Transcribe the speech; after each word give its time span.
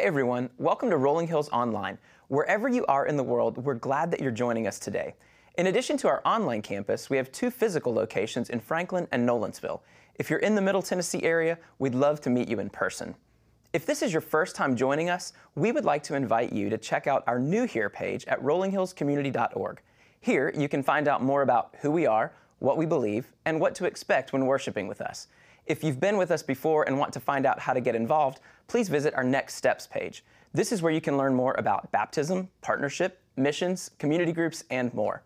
Hey 0.00 0.06
everyone, 0.06 0.48
welcome 0.56 0.88
to 0.88 0.96
Rolling 0.96 1.26
Hills 1.26 1.50
Online. 1.50 1.98
Wherever 2.28 2.70
you 2.70 2.86
are 2.86 3.04
in 3.04 3.18
the 3.18 3.22
world, 3.22 3.58
we're 3.58 3.74
glad 3.74 4.10
that 4.10 4.20
you're 4.20 4.30
joining 4.30 4.66
us 4.66 4.78
today. 4.78 5.14
In 5.58 5.66
addition 5.66 5.98
to 5.98 6.08
our 6.08 6.22
online 6.24 6.62
campus, 6.62 7.10
we 7.10 7.18
have 7.18 7.30
two 7.32 7.50
physical 7.50 7.92
locations 7.92 8.48
in 8.48 8.60
Franklin 8.60 9.06
and 9.12 9.28
Nolensville. 9.28 9.80
If 10.14 10.30
you're 10.30 10.38
in 10.38 10.54
the 10.54 10.62
Middle 10.62 10.80
Tennessee 10.80 11.22
area, 11.22 11.58
we'd 11.78 11.94
love 11.94 12.22
to 12.22 12.30
meet 12.30 12.48
you 12.48 12.60
in 12.60 12.70
person. 12.70 13.14
If 13.74 13.84
this 13.84 14.00
is 14.00 14.10
your 14.10 14.22
first 14.22 14.56
time 14.56 14.74
joining 14.74 15.10
us, 15.10 15.34
we 15.54 15.70
would 15.70 15.84
like 15.84 16.02
to 16.04 16.14
invite 16.14 16.54
you 16.54 16.70
to 16.70 16.78
check 16.78 17.06
out 17.06 17.22
our 17.26 17.38
new 17.38 17.66
Here 17.66 17.90
page 17.90 18.24
at 18.24 18.42
rollinghillscommunity.org. 18.42 19.82
Here, 20.18 20.50
you 20.56 20.70
can 20.70 20.82
find 20.82 21.08
out 21.08 21.22
more 21.22 21.42
about 21.42 21.74
who 21.82 21.90
we 21.90 22.06
are, 22.06 22.32
what 22.58 22.78
we 22.78 22.86
believe, 22.86 23.34
and 23.44 23.60
what 23.60 23.74
to 23.74 23.84
expect 23.84 24.32
when 24.32 24.46
worshiping 24.46 24.88
with 24.88 25.02
us. 25.02 25.26
If 25.66 25.84
you've 25.84 26.00
been 26.00 26.16
with 26.16 26.30
us 26.30 26.42
before 26.42 26.84
and 26.84 26.98
want 26.98 27.12
to 27.12 27.20
find 27.20 27.46
out 27.46 27.60
how 27.60 27.72
to 27.72 27.80
get 27.80 27.94
involved, 27.94 28.40
please 28.66 28.88
visit 28.88 29.14
our 29.14 29.24
Next 29.24 29.54
Steps 29.54 29.86
page. 29.86 30.24
This 30.52 30.72
is 30.72 30.82
where 30.82 30.92
you 30.92 31.00
can 31.00 31.16
learn 31.16 31.34
more 31.34 31.54
about 31.58 31.92
baptism, 31.92 32.48
partnership, 32.60 33.20
missions, 33.36 33.90
community 33.98 34.32
groups, 34.32 34.64
and 34.70 34.92
more. 34.94 35.22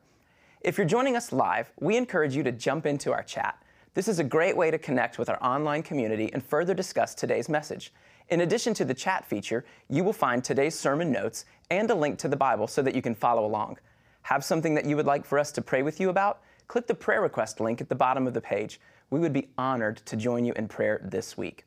If 0.61 0.77
you're 0.77 0.87
joining 0.87 1.16
us 1.16 1.33
live, 1.33 1.73
we 1.80 1.97
encourage 1.97 2.34
you 2.37 2.42
to 2.42 2.52
jump 2.52 2.87
into 2.87 3.12
our 3.12 3.23
chat. 3.23 3.62
This 3.95 4.09
is 4.09 4.19
a 4.19 4.25
great 4.25 4.56
way 4.56 4.70
to 4.70 4.78
connect 4.78 5.19
with 5.19 5.28
our 5.28 5.42
online 5.42 5.83
community 5.83 6.30
and 6.33 6.45
further 6.45 6.75
discuss 6.75 7.14
today's 7.14 7.48
message. 7.48 7.92
In 8.28 8.41
addition 8.41 8.75
to 8.75 8.84
the 8.84 8.95
chat 8.95 9.25
feature, 9.25 9.64
you 9.89 10.03
will 10.03 10.12
find 10.12 10.42
today's 10.42 10.75
sermon 10.75 11.12
notes 11.12 11.45
and 11.70 11.91
a 11.91 11.95
link 11.95 12.19
to 12.19 12.28
the 12.28 12.37
Bible 12.37 12.66
so 12.66 12.83
that 12.83 12.95
you 12.95 13.03
can 13.03 13.14
follow 13.14 13.45
along. 13.45 13.78
Have 14.23 14.42
something 14.42 14.75
that 14.75 14.87
you 14.87 14.97
would 14.97 15.06
like 15.06 15.25
for 15.25 15.39
us 15.39 15.53
to 15.53 15.62
pray 15.62 15.83
with 15.83 16.01
you 16.01 16.09
about? 16.09 16.41
Click 16.66 16.87
the 16.87 16.95
prayer 16.95 17.20
request 17.20 17.61
link 17.61 17.80
at 17.80 17.89
the 17.89 17.95
bottom 17.95 18.27
of 18.27 18.34
the 18.34 18.41
page 18.41 18.80
we 19.14 19.20
would 19.20 19.32
be 19.32 19.46
honored 19.56 19.98
to 19.98 20.16
join 20.16 20.45
you 20.45 20.52
in 20.54 20.66
prayer 20.66 21.00
this 21.04 21.38
week. 21.38 21.64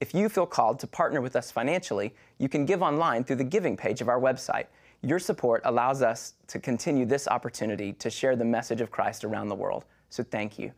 If 0.00 0.12
you 0.14 0.28
feel 0.28 0.46
called 0.46 0.80
to 0.80 0.88
partner 0.88 1.20
with 1.20 1.36
us 1.36 1.48
financially, 1.48 2.12
you 2.38 2.48
can 2.48 2.66
give 2.66 2.82
online 2.82 3.22
through 3.22 3.36
the 3.36 3.44
giving 3.44 3.76
page 3.76 4.00
of 4.00 4.08
our 4.08 4.18
website. 4.20 4.66
Your 5.02 5.20
support 5.20 5.62
allows 5.64 6.02
us 6.02 6.34
to 6.48 6.58
continue 6.58 7.06
this 7.06 7.28
opportunity 7.28 7.92
to 7.92 8.10
share 8.10 8.34
the 8.34 8.44
message 8.44 8.80
of 8.80 8.90
Christ 8.90 9.22
around 9.22 9.46
the 9.46 9.54
world. 9.54 9.84
So 10.10 10.24
thank 10.24 10.58
you. 10.58 10.72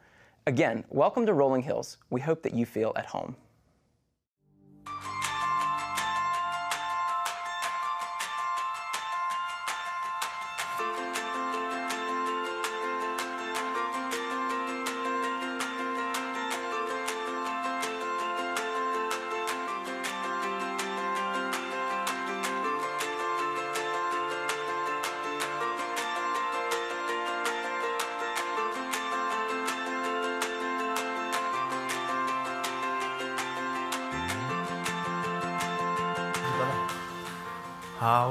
Again, 0.47 0.85
welcome 0.91 1.25
to 1.25 1.33
Rolling 1.33 1.63
Hills. 1.63 1.97
We 2.11 2.21
hope 2.21 2.43
that 2.43 2.53
you 2.53 2.67
feel 2.67 2.93
at 2.97 3.07
home. 3.07 3.35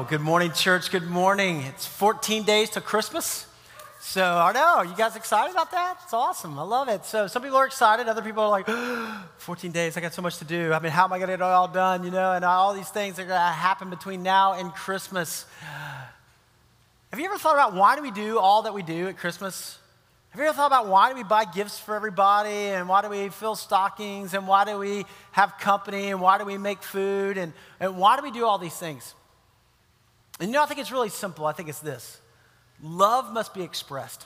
Good 0.10 0.22
morning, 0.22 0.52
church. 0.52 0.90
Good 0.90 1.08
morning. 1.08 1.62
It's 1.62 1.86
14 1.86 2.42
days 2.42 2.72
to 2.72 2.82
Christmas. 2.82 3.46
So, 4.00 4.24
I 4.24 4.52
know, 4.54 4.82
you 4.82 4.96
guys 4.96 5.16
excited 5.16 5.52
about 5.52 5.70
that? 5.70 6.00
It's 6.04 6.14
awesome. 6.14 6.58
I 6.58 6.64
love 6.64 6.90
it. 6.90 7.06
So, 7.06 7.28
some 7.28 7.44
people 7.44 7.58
are 7.58 7.68
excited. 7.68 8.08
Other 8.08 8.24
people 8.24 8.42
are 8.42 8.50
like, 8.50 8.68
14 9.38 9.72
days, 9.72 9.98
I 9.98 10.02
got 10.02 10.16
so 10.16 10.24
much 10.24 10.40
to 10.40 10.46
do. 10.46 10.74
I 10.74 10.80
mean, 10.80 10.92
how 10.92 11.04
am 11.04 11.14
I 11.14 11.20
going 11.20 11.28
to 11.28 11.34
get 11.34 11.42
it 11.42 11.44
all 11.44 11.68
done? 11.68 12.04
You 12.04 12.10
know, 12.10 12.32
and 12.32 12.44
all 12.44 12.74
these 12.74 12.90
things 12.90 13.20
are 13.20 13.24
going 13.24 13.40
to 13.40 13.54
happen 13.54 13.92
between 13.92 14.24
now 14.24 14.54
and 14.54 14.74
Christmas. 14.74 15.46
Have 17.12 17.20
you 17.20 17.28
ever 17.28 17.38
thought 17.38 17.54
about 17.54 17.76
why 17.76 17.96
do 17.96 18.02
we 18.02 18.10
do 18.10 18.40
all 18.40 18.64
that 18.64 18.74
we 18.74 18.82
do 18.82 19.10
at 19.10 19.18
Christmas? 19.18 19.78
Have 20.32 20.42
you 20.42 20.48
ever 20.48 20.56
thought 20.56 20.68
about 20.68 20.88
why 20.88 21.12
do 21.12 21.18
we 21.18 21.24
buy 21.24 21.46
gifts 21.46 21.78
for 21.78 21.96
everybody 21.96 22.50
and 22.50 22.90
why 22.90 23.04
do 23.04 23.10
we 23.10 23.30
fill 23.30 23.56
stockings 23.56 24.34
and 24.34 24.48
why 24.48 24.66
do 24.66 24.80
we 24.80 25.06
have 25.34 25.60
company 25.60 26.10
and 26.10 26.20
why 26.20 26.40
do 26.40 26.46
we 26.46 26.58
make 26.58 26.82
food 26.82 27.38
and, 27.38 27.54
and 27.80 27.96
why 27.96 28.18
do 28.18 28.24
we 28.24 28.32
do 28.32 28.44
all 28.44 28.58
these 28.58 28.76
things? 28.76 29.14
And 30.40 30.50
you 30.50 30.54
know, 30.54 30.64
I 30.64 30.66
think 30.66 30.80
it's 30.80 30.92
really 30.92 31.10
simple. 31.10 31.46
I 31.46 31.52
think 31.52 31.70
it's 31.70 31.80
this 31.80 32.20
love 32.82 33.34
must 33.34 33.54
be 33.54 33.62
expressed, 33.62 34.26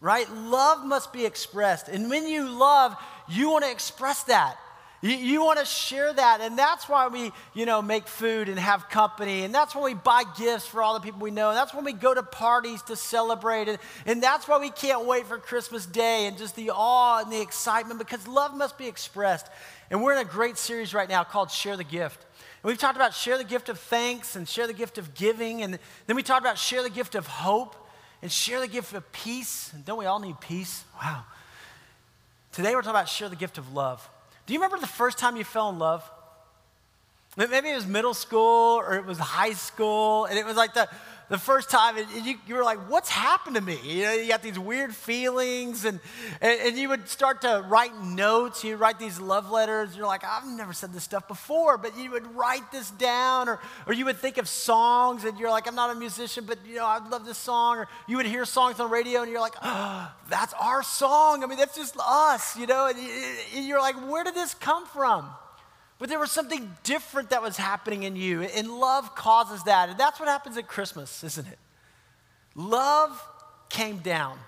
right? 0.00 0.30
Love 0.30 0.84
must 0.84 1.12
be 1.12 1.24
expressed. 1.24 1.88
And 1.88 2.10
when 2.10 2.26
you 2.26 2.48
love, 2.48 2.94
you 3.28 3.50
want 3.50 3.64
to 3.64 3.70
express 3.70 4.24
that. 4.24 4.58
You, 5.02 5.12
you 5.12 5.42
want 5.42 5.58
to 5.58 5.64
share 5.64 6.12
that. 6.12 6.40
And 6.42 6.58
that's 6.58 6.88
why 6.88 7.08
we, 7.08 7.32
you 7.54 7.64
know, 7.64 7.80
make 7.80 8.06
food 8.06 8.50
and 8.50 8.58
have 8.58 8.90
company. 8.90 9.44
And 9.44 9.54
that's 9.54 9.74
when 9.74 9.84
we 9.84 9.94
buy 9.94 10.24
gifts 10.36 10.66
for 10.66 10.82
all 10.82 10.92
the 10.92 11.00
people 11.00 11.20
we 11.20 11.30
know. 11.30 11.48
And 11.48 11.56
that's 11.56 11.72
when 11.72 11.84
we 11.84 11.94
go 11.94 12.12
to 12.12 12.22
parties 12.22 12.82
to 12.82 12.96
celebrate. 12.96 13.68
And, 13.68 13.78
and 14.04 14.22
that's 14.22 14.46
why 14.46 14.58
we 14.58 14.70
can't 14.70 15.06
wait 15.06 15.26
for 15.26 15.38
Christmas 15.38 15.86
Day 15.86 16.26
and 16.26 16.36
just 16.36 16.54
the 16.54 16.70
awe 16.74 17.22
and 17.22 17.32
the 17.32 17.40
excitement 17.40 17.98
because 17.98 18.28
love 18.28 18.54
must 18.54 18.76
be 18.76 18.88
expressed. 18.88 19.46
And 19.90 20.02
we're 20.02 20.12
in 20.12 20.18
a 20.18 20.30
great 20.30 20.58
series 20.58 20.92
right 20.92 21.08
now 21.08 21.24
called 21.24 21.50
Share 21.50 21.78
the 21.78 21.84
Gift. 21.84 22.26
And 22.62 22.68
we've 22.68 22.78
talked 22.78 22.96
about 22.96 23.14
share 23.14 23.38
the 23.38 23.44
gift 23.44 23.68
of 23.68 23.78
thanks 23.78 24.36
and 24.36 24.48
share 24.48 24.66
the 24.66 24.72
gift 24.72 24.98
of 24.98 25.14
giving. 25.14 25.62
And 25.62 25.78
then 26.06 26.16
we 26.16 26.22
talked 26.22 26.42
about 26.42 26.58
share 26.58 26.82
the 26.82 26.90
gift 26.90 27.14
of 27.14 27.26
hope 27.26 27.74
and 28.22 28.30
share 28.30 28.60
the 28.60 28.68
gift 28.68 28.92
of 28.92 29.10
peace. 29.12 29.70
And 29.72 29.84
don't 29.84 29.98
we 29.98 30.06
all 30.06 30.18
need 30.18 30.38
peace? 30.40 30.84
Wow. 31.02 31.24
Today 32.52 32.74
we're 32.74 32.82
talking 32.82 32.90
about 32.90 33.08
share 33.08 33.28
the 33.28 33.36
gift 33.36 33.58
of 33.58 33.72
love. 33.72 34.08
Do 34.46 34.52
you 34.52 34.58
remember 34.60 34.78
the 34.78 34.86
first 34.86 35.18
time 35.18 35.36
you 35.36 35.44
fell 35.44 35.70
in 35.70 35.78
love? 35.78 36.08
Maybe 37.36 37.70
it 37.70 37.76
was 37.76 37.86
middle 37.86 38.14
school 38.14 38.78
or 38.78 38.96
it 38.96 39.06
was 39.06 39.18
high 39.18 39.52
school, 39.52 40.24
and 40.24 40.36
it 40.36 40.44
was 40.44 40.56
like 40.56 40.74
the, 40.74 40.88
the 41.30 41.38
first 41.38 41.70
time, 41.70 41.96
and 41.96 42.26
you, 42.26 42.34
you 42.46 42.56
were 42.56 42.64
like, 42.64 42.90
what's 42.90 43.08
happened 43.08 43.54
to 43.54 43.62
me? 43.62 43.78
You 43.84 44.02
know, 44.02 44.12
you 44.14 44.26
got 44.28 44.42
these 44.42 44.58
weird 44.58 44.92
feelings, 44.92 45.84
and, 45.84 46.00
and, 46.40 46.60
and 46.60 46.76
you 46.76 46.88
would 46.88 47.08
start 47.08 47.42
to 47.42 47.64
write 47.68 47.96
notes. 48.02 48.64
You 48.64 48.74
write 48.74 48.98
these 48.98 49.20
love 49.20 49.48
letters. 49.48 49.96
You're 49.96 50.08
like, 50.08 50.24
I've 50.24 50.44
never 50.44 50.72
said 50.72 50.92
this 50.92 51.04
stuff 51.04 51.28
before, 51.28 51.78
but 51.78 51.96
you 51.96 52.10
would 52.10 52.34
write 52.34 52.72
this 52.72 52.90
down, 52.90 53.48
or, 53.48 53.60
or 53.86 53.94
you 53.94 54.04
would 54.06 54.16
think 54.16 54.38
of 54.38 54.48
songs, 54.48 55.24
and 55.24 55.38
you're 55.38 55.50
like, 55.50 55.68
I'm 55.68 55.76
not 55.76 55.94
a 55.94 55.98
musician, 55.98 56.44
but 56.46 56.58
you 56.66 56.74
know, 56.74 56.84
I 56.84 56.98
love 57.08 57.24
this 57.24 57.38
song. 57.38 57.78
Or 57.78 57.88
you 58.08 58.16
would 58.16 58.26
hear 58.26 58.44
songs 58.44 58.80
on 58.80 58.90
radio, 58.90 59.22
and 59.22 59.30
you're 59.30 59.40
like, 59.40 59.54
oh, 59.62 60.12
that's 60.28 60.52
our 60.60 60.82
song. 60.82 61.44
I 61.44 61.46
mean, 61.46 61.58
that's 61.58 61.76
just 61.76 61.96
us, 62.04 62.56
you 62.56 62.66
know, 62.66 62.88
and 62.88 63.66
you're 63.66 63.80
like, 63.80 63.94
where 64.10 64.24
did 64.24 64.34
this 64.34 64.52
come 64.54 64.84
from? 64.86 65.30
But 66.00 66.08
there 66.08 66.18
was 66.18 66.32
something 66.32 66.74
different 66.82 67.28
that 67.28 67.42
was 67.42 67.58
happening 67.58 68.04
in 68.04 68.16
you, 68.16 68.40
and 68.40 68.68
love 68.68 69.14
causes 69.14 69.62
that. 69.64 69.90
And 69.90 70.00
that's 70.00 70.18
what 70.18 70.30
happens 70.30 70.56
at 70.56 70.66
Christmas, 70.66 71.22
isn't 71.22 71.46
it? 71.46 71.58
Love 72.54 73.22
came 73.68 73.98
down, 73.98 74.38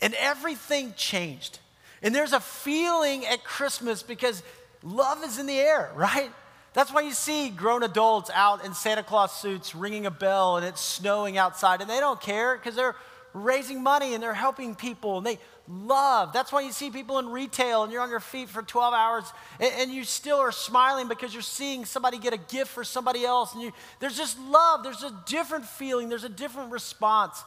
and 0.00 0.14
everything 0.14 0.94
changed. 0.96 1.58
And 2.02 2.14
there's 2.14 2.32
a 2.32 2.38
feeling 2.38 3.26
at 3.26 3.42
Christmas 3.42 4.04
because 4.04 4.44
love 4.84 5.24
is 5.24 5.40
in 5.40 5.46
the 5.46 5.58
air, 5.58 5.90
right? 5.96 6.30
That's 6.72 6.92
why 6.92 7.00
you 7.00 7.12
see 7.12 7.50
grown 7.50 7.82
adults 7.82 8.30
out 8.32 8.64
in 8.64 8.72
Santa 8.72 9.02
Claus 9.02 9.32
suits 9.32 9.74
ringing 9.74 10.06
a 10.06 10.10
bell 10.10 10.56
and 10.56 10.64
it's 10.64 10.80
snowing 10.80 11.36
outside, 11.36 11.80
and 11.80 11.90
they 11.90 11.98
don't 11.98 12.20
care 12.20 12.56
because 12.56 12.76
they're 12.76 12.94
raising 13.34 13.82
money 13.82 14.14
and 14.14 14.22
they're 14.22 14.34
helping 14.34 14.76
people 14.76 15.18
and 15.18 15.26
they 15.26 15.38
love. 15.70 16.32
That's 16.32 16.52
why 16.52 16.62
you 16.62 16.72
see 16.72 16.90
people 16.90 17.18
in 17.18 17.28
retail 17.28 17.84
and 17.84 17.92
you're 17.92 18.02
on 18.02 18.10
your 18.10 18.20
feet 18.20 18.48
for 18.48 18.62
12 18.62 18.92
hours 18.92 19.24
and, 19.60 19.72
and 19.78 19.92
you 19.92 20.04
still 20.04 20.38
are 20.38 20.52
smiling 20.52 21.08
because 21.08 21.32
you're 21.32 21.42
seeing 21.42 21.84
somebody 21.84 22.18
get 22.18 22.32
a 22.32 22.38
gift 22.38 22.70
for 22.70 22.84
somebody 22.84 23.24
else. 23.24 23.54
And 23.54 23.62
you, 23.62 23.72
there's 24.00 24.16
just 24.16 24.38
love. 24.38 24.82
There's 24.82 25.02
a 25.02 25.14
different 25.26 25.64
feeling. 25.64 26.08
There's 26.08 26.24
a 26.24 26.28
different 26.28 26.72
response. 26.72 27.42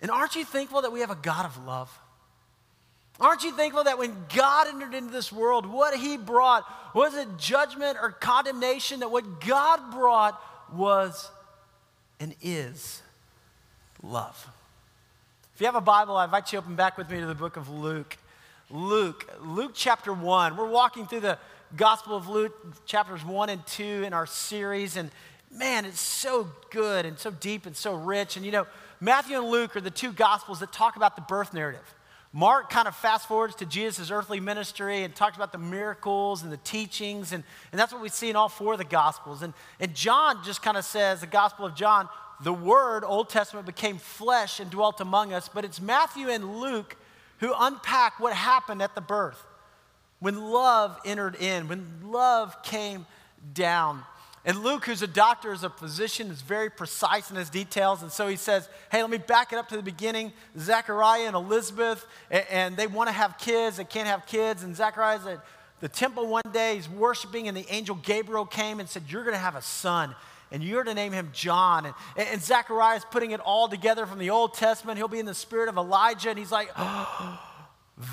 And 0.00 0.10
aren't 0.10 0.34
you 0.34 0.44
thankful 0.44 0.82
that 0.82 0.92
we 0.92 1.00
have 1.00 1.10
a 1.10 1.16
God 1.16 1.44
of 1.44 1.64
love? 1.64 1.96
Aren't 3.20 3.44
you 3.44 3.52
thankful 3.52 3.84
that 3.84 3.98
when 3.98 4.16
God 4.34 4.68
entered 4.68 4.94
into 4.94 5.12
this 5.12 5.30
world, 5.30 5.66
what 5.66 5.96
he 5.96 6.16
brought 6.16 6.64
wasn't 6.94 7.38
judgment 7.38 7.98
or 8.00 8.10
condemnation, 8.10 9.00
that 9.00 9.10
what 9.10 9.40
God 9.40 9.92
brought 9.92 10.40
was 10.72 11.30
and 12.18 12.34
is 12.40 13.02
love. 14.02 14.48
You 15.62 15.66
have 15.66 15.76
a 15.76 15.80
Bible, 15.80 16.16
I 16.16 16.24
invite 16.24 16.52
you 16.52 16.58
to 16.58 16.64
open 16.64 16.74
back 16.74 16.98
with 16.98 17.08
me 17.08 17.20
to 17.20 17.26
the 17.26 17.36
book 17.36 17.56
of 17.56 17.68
Luke. 17.68 18.16
Luke, 18.68 19.32
Luke 19.44 19.70
chapter 19.74 20.12
1. 20.12 20.56
We're 20.56 20.68
walking 20.68 21.06
through 21.06 21.20
the 21.20 21.38
Gospel 21.76 22.16
of 22.16 22.28
Luke, 22.28 22.84
chapters 22.84 23.24
1 23.24 23.48
and 23.48 23.64
2 23.68 23.84
in 24.02 24.12
our 24.12 24.26
series. 24.26 24.96
And 24.96 25.12
man, 25.56 25.84
it's 25.84 26.00
so 26.00 26.48
good 26.70 27.06
and 27.06 27.16
so 27.16 27.30
deep 27.30 27.64
and 27.64 27.76
so 27.76 27.94
rich. 27.94 28.36
And 28.36 28.44
you 28.44 28.50
know, 28.50 28.66
Matthew 29.00 29.38
and 29.38 29.48
Luke 29.48 29.76
are 29.76 29.80
the 29.80 29.88
two 29.88 30.10
Gospels 30.10 30.58
that 30.58 30.72
talk 30.72 30.96
about 30.96 31.14
the 31.14 31.22
birth 31.22 31.54
narrative. 31.54 31.94
Mark 32.32 32.68
kind 32.68 32.88
of 32.88 32.96
fast 32.96 33.28
forwards 33.28 33.54
to 33.56 33.64
Jesus' 33.64 34.10
earthly 34.10 34.40
ministry 34.40 35.04
and 35.04 35.14
talks 35.14 35.36
about 35.36 35.52
the 35.52 35.58
miracles 35.58 36.42
and 36.42 36.50
the 36.50 36.56
teachings, 36.56 37.32
and, 37.32 37.44
and 37.70 37.78
that's 37.78 37.92
what 37.92 38.02
we 38.02 38.08
see 38.08 38.30
in 38.30 38.34
all 38.34 38.48
four 38.48 38.72
of 38.72 38.78
the 38.78 38.84
Gospels. 38.84 39.42
And, 39.42 39.54
and 39.78 39.94
John 39.94 40.42
just 40.42 40.60
kind 40.60 40.76
of 40.76 40.84
says, 40.84 41.20
the 41.20 41.28
Gospel 41.28 41.66
of 41.66 41.76
John, 41.76 42.08
the 42.42 42.52
Word, 42.52 43.04
Old 43.04 43.28
Testament, 43.28 43.66
became 43.66 43.98
flesh 43.98 44.60
and 44.60 44.70
dwelt 44.70 45.00
among 45.00 45.32
us, 45.32 45.48
but 45.48 45.64
it's 45.64 45.80
Matthew 45.80 46.28
and 46.28 46.58
Luke 46.60 46.96
who 47.38 47.52
unpack 47.58 48.20
what 48.20 48.32
happened 48.32 48.82
at 48.82 48.94
the 48.94 49.00
birth 49.00 49.44
when 50.20 50.40
love 50.40 50.98
entered 51.04 51.34
in, 51.34 51.66
when 51.66 52.00
love 52.04 52.62
came 52.62 53.06
down. 53.52 54.04
And 54.44 54.62
Luke, 54.62 54.86
who's 54.86 55.02
a 55.02 55.08
doctor, 55.08 55.52
is 55.52 55.62
a 55.62 55.70
physician, 55.70 56.30
is 56.30 56.42
very 56.42 56.68
precise 56.68 57.30
in 57.30 57.36
his 57.36 57.48
details. 57.48 58.02
And 58.02 58.10
so 58.10 58.26
he 58.26 58.36
says, 58.36 58.68
Hey, 58.90 59.00
let 59.00 59.10
me 59.10 59.18
back 59.18 59.52
it 59.52 59.56
up 59.56 59.68
to 59.68 59.76
the 59.76 59.82
beginning. 59.82 60.32
Zechariah 60.58 61.26
and 61.26 61.36
Elizabeth, 61.36 62.04
and, 62.30 62.76
they 62.76 62.88
want 62.88 63.08
to 63.08 63.12
have 63.12 63.38
kids. 63.38 63.76
They 63.76 63.84
can't 63.84 64.08
have 64.08 64.26
kids. 64.26 64.64
And 64.64 64.74
Zechariah's 64.74 65.26
at 65.26 65.44
the 65.80 65.88
temple 65.88 66.26
one 66.26 66.42
day. 66.52 66.74
He's 66.76 66.88
worshiping, 66.88 67.46
and 67.46 67.56
the 67.56 67.66
angel 67.68 67.96
Gabriel 67.96 68.46
came 68.46 68.80
and 68.80 68.88
said, 68.88 69.04
You're 69.08 69.22
going 69.22 69.34
to 69.34 69.40
have 69.40 69.56
a 69.56 69.62
son. 69.62 70.14
And 70.52 70.62
you're 70.62 70.84
to 70.84 70.94
name 70.94 71.12
him 71.12 71.30
John. 71.32 71.86
And, 71.86 71.94
and 72.16 72.40
is 72.40 73.04
putting 73.10 73.32
it 73.32 73.40
all 73.40 73.68
together 73.68 74.06
from 74.06 74.18
the 74.18 74.30
Old 74.30 74.54
Testament. 74.54 74.98
He'll 74.98 75.08
be 75.08 75.18
in 75.18 75.26
the 75.26 75.34
spirit 75.34 75.68
of 75.68 75.76
Elijah. 75.76 76.30
And 76.30 76.38
he's 76.38 76.52
like, 76.52 76.70
oh, 76.76 77.40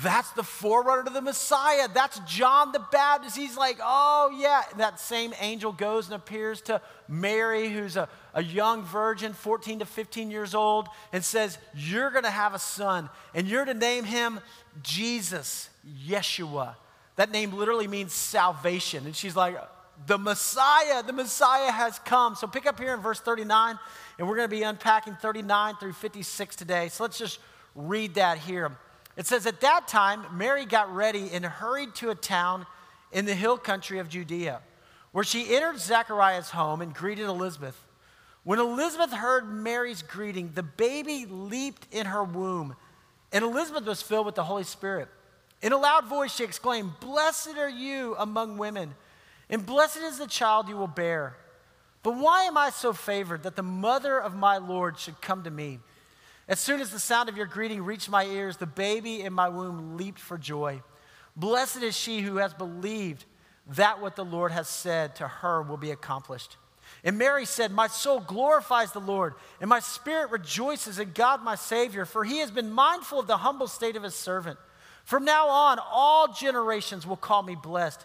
That's 0.02 0.30
the 0.32 0.42
forerunner 0.42 1.04
to 1.04 1.10
the 1.10 1.22
Messiah. 1.22 1.88
That's 1.92 2.20
John 2.20 2.70
the 2.70 2.84
Baptist. 2.92 3.36
He's 3.36 3.56
like, 3.56 3.78
oh, 3.82 4.36
yeah. 4.38 4.62
That 4.76 5.00
same 5.00 5.32
angel 5.40 5.72
goes 5.72 6.06
and 6.06 6.14
appears 6.14 6.60
to 6.62 6.82
Mary, 7.08 7.70
who's 7.70 7.96
a, 7.96 8.08
a 8.34 8.42
young 8.42 8.84
virgin, 8.84 9.32
14 9.32 9.78
to 9.80 9.86
15 9.86 10.30
years 10.30 10.54
old, 10.54 10.88
and 11.12 11.24
says, 11.24 11.58
You're 11.74 12.10
going 12.10 12.24
to 12.24 12.30
have 12.30 12.54
a 12.54 12.58
son, 12.58 13.08
and 13.34 13.48
you're 13.48 13.64
to 13.64 13.74
name 13.74 14.04
him 14.04 14.40
Jesus, 14.82 15.70
Yeshua. 16.06 16.74
That 17.16 17.30
name 17.30 17.52
literally 17.52 17.88
means 17.88 18.12
salvation. 18.12 19.06
And 19.06 19.16
she's 19.16 19.34
like, 19.34 19.56
The 20.06 20.18
Messiah, 20.18 21.02
the 21.02 21.12
Messiah 21.12 21.70
has 21.70 21.98
come. 22.00 22.34
So 22.34 22.46
pick 22.46 22.66
up 22.66 22.78
here 22.78 22.94
in 22.94 23.00
verse 23.00 23.20
39, 23.20 23.78
and 24.18 24.28
we're 24.28 24.36
going 24.36 24.48
to 24.48 24.56
be 24.56 24.62
unpacking 24.62 25.16
39 25.16 25.76
through 25.76 25.92
56 25.92 26.56
today. 26.56 26.88
So 26.88 27.04
let's 27.04 27.18
just 27.18 27.38
read 27.74 28.14
that 28.14 28.38
here. 28.38 28.76
It 29.16 29.26
says, 29.26 29.46
At 29.46 29.60
that 29.60 29.88
time, 29.88 30.24
Mary 30.32 30.64
got 30.64 30.94
ready 30.94 31.30
and 31.32 31.44
hurried 31.44 31.94
to 31.96 32.10
a 32.10 32.14
town 32.14 32.66
in 33.12 33.26
the 33.26 33.34
hill 33.34 33.58
country 33.58 33.98
of 33.98 34.08
Judea, 34.08 34.60
where 35.12 35.24
she 35.24 35.54
entered 35.54 35.78
Zechariah's 35.78 36.50
home 36.50 36.80
and 36.80 36.94
greeted 36.94 37.26
Elizabeth. 37.26 37.78
When 38.42 38.58
Elizabeth 38.58 39.12
heard 39.12 39.52
Mary's 39.52 40.02
greeting, 40.02 40.52
the 40.54 40.62
baby 40.62 41.26
leaped 41.28 41.86
in 41.92 42.06
her 42.06 42.24
womb, 42.24 42.74
and 43.32 43.44
Elizabeth 43.44 43.84
was 43.84 44.00
filled 44.00 44.26
with 44.26 44.34
the 44.34 44.44
Holy 44.44 44.64
Spirit. 44.64 45.08
In 45.62 45.72
a 45.72 45.76
loud 45.76 46.06
voice, 46.06 46.34
she 46.34 46.44
exclaimed, 46.44 46.92
Blessed 47.00 47.58
are 47.58 47.68
you 47.68 48.16
among 48.18 48.56
women, 48.56 48.94
and 49.50 49.66
blessed 49.66 49.98
is 49.98 50.18
the 50.18 50.26
child 50.26 50.68
you 50.68 50.76
will 50.76 50.86
bear. 50.86 51.36
But 52.02 52.16
why 52.16 52.44
am 52.44 52.56
I 52.56 52.70
so 52.70 52.92
favored 52.92 53.42
that 53.42 53.56
the 53.56 53.62
mother 53.62 54.18
of 54.18 54.34
my 54.34 54.56
Lord 54.56 54.98
should 54.98 55.20
come 55.20 55.42
to 55.44 55.50
me? 55.50 55.80
As 56.48 56.58
soon 56.58 56.80
as 56.80 56.90
the 56.90 56.98
sound 56.98 57.28
of 57.28 57.36
your 57.36 57.46
greeting 57.46 57.82
reached 57.82 58.08
my 58.08 58.24
ears, 58.24 58.56
the 58.56 58.66
baby 58.66 59.20
in 59.20 59.32
my 59.32 59.48
womb 59.48 59.96
leaped 59.96 60.18
for 60.18 60.38
joy. 60.38 60.82
Blessed 61.36 61.82
is 61.82 61.96
she 61.96 62.20
who 62.20 62.36
has 62.36 62.54
believed 62.54 63.24
that 63.68 64.00
what 64.00 64.16
the 64.16 64.24
Lord 64.24 64.50
has 64.50 64.68
said 64.68 65.14
to 65.16 65.28
her 65.28 65.62
will 65.62 65.76
be 65.76 65.90
accomplished. 65.90 66.56
And 67.04 67.18
Mary 67.18 67.44
said, 67.44 67.70
My 67.70 67.86
soul 67.86 68.20
glorifies 68.20 68.92
the 68.92 69.00
Lord, 69.00 69.34
and 69.60 69.70
my 69.70 69.80
spirit 69.80 70.30
rejoices 70.30 70.98
in 70.98 71.12
God 71.12 71.42
my 71.42 71.54
Savior, 71.54 72.04
for 72.04 72.24
he 72.24 72.38
has 72.38 72.50
been 72.50 72.70
mindful 72.70 73.20
of 73.20 73.26
the 73.26 73.38
humble 73.38 73.68
state 73.68 73.96
of 73.96 74.02
his 74.02 74.14
servant. 74.14 74.58
From 75.04 75.24
now 75.24 75.48
on, 75.48 75.78
all 75.78 76.32
generations 76.32 77.06
will 77.06 77.16
call 77.16 77.42
me 77.42 77.54
blessed, 77.54 78.04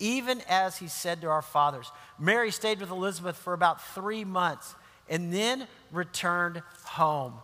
even 0.00 0.42
as 0.48 0.78
he 0.78 0.88
said 0.88 1.20
to 1.20 1.28
our 1.28 1.42
fathers. 1.42 1.92
Mary 2.18 2.50
stayed 2.50 2.80
with 2.80 2.90
Elizabeth 2.90 3.36
for 3.36 3.52
about 3.52 3.84
three 3.94 4.24
months 4.24 4.74
and 5.08 5.32
then 5.32 5.68
returned 5.92 6.62
home. 6.84 7.34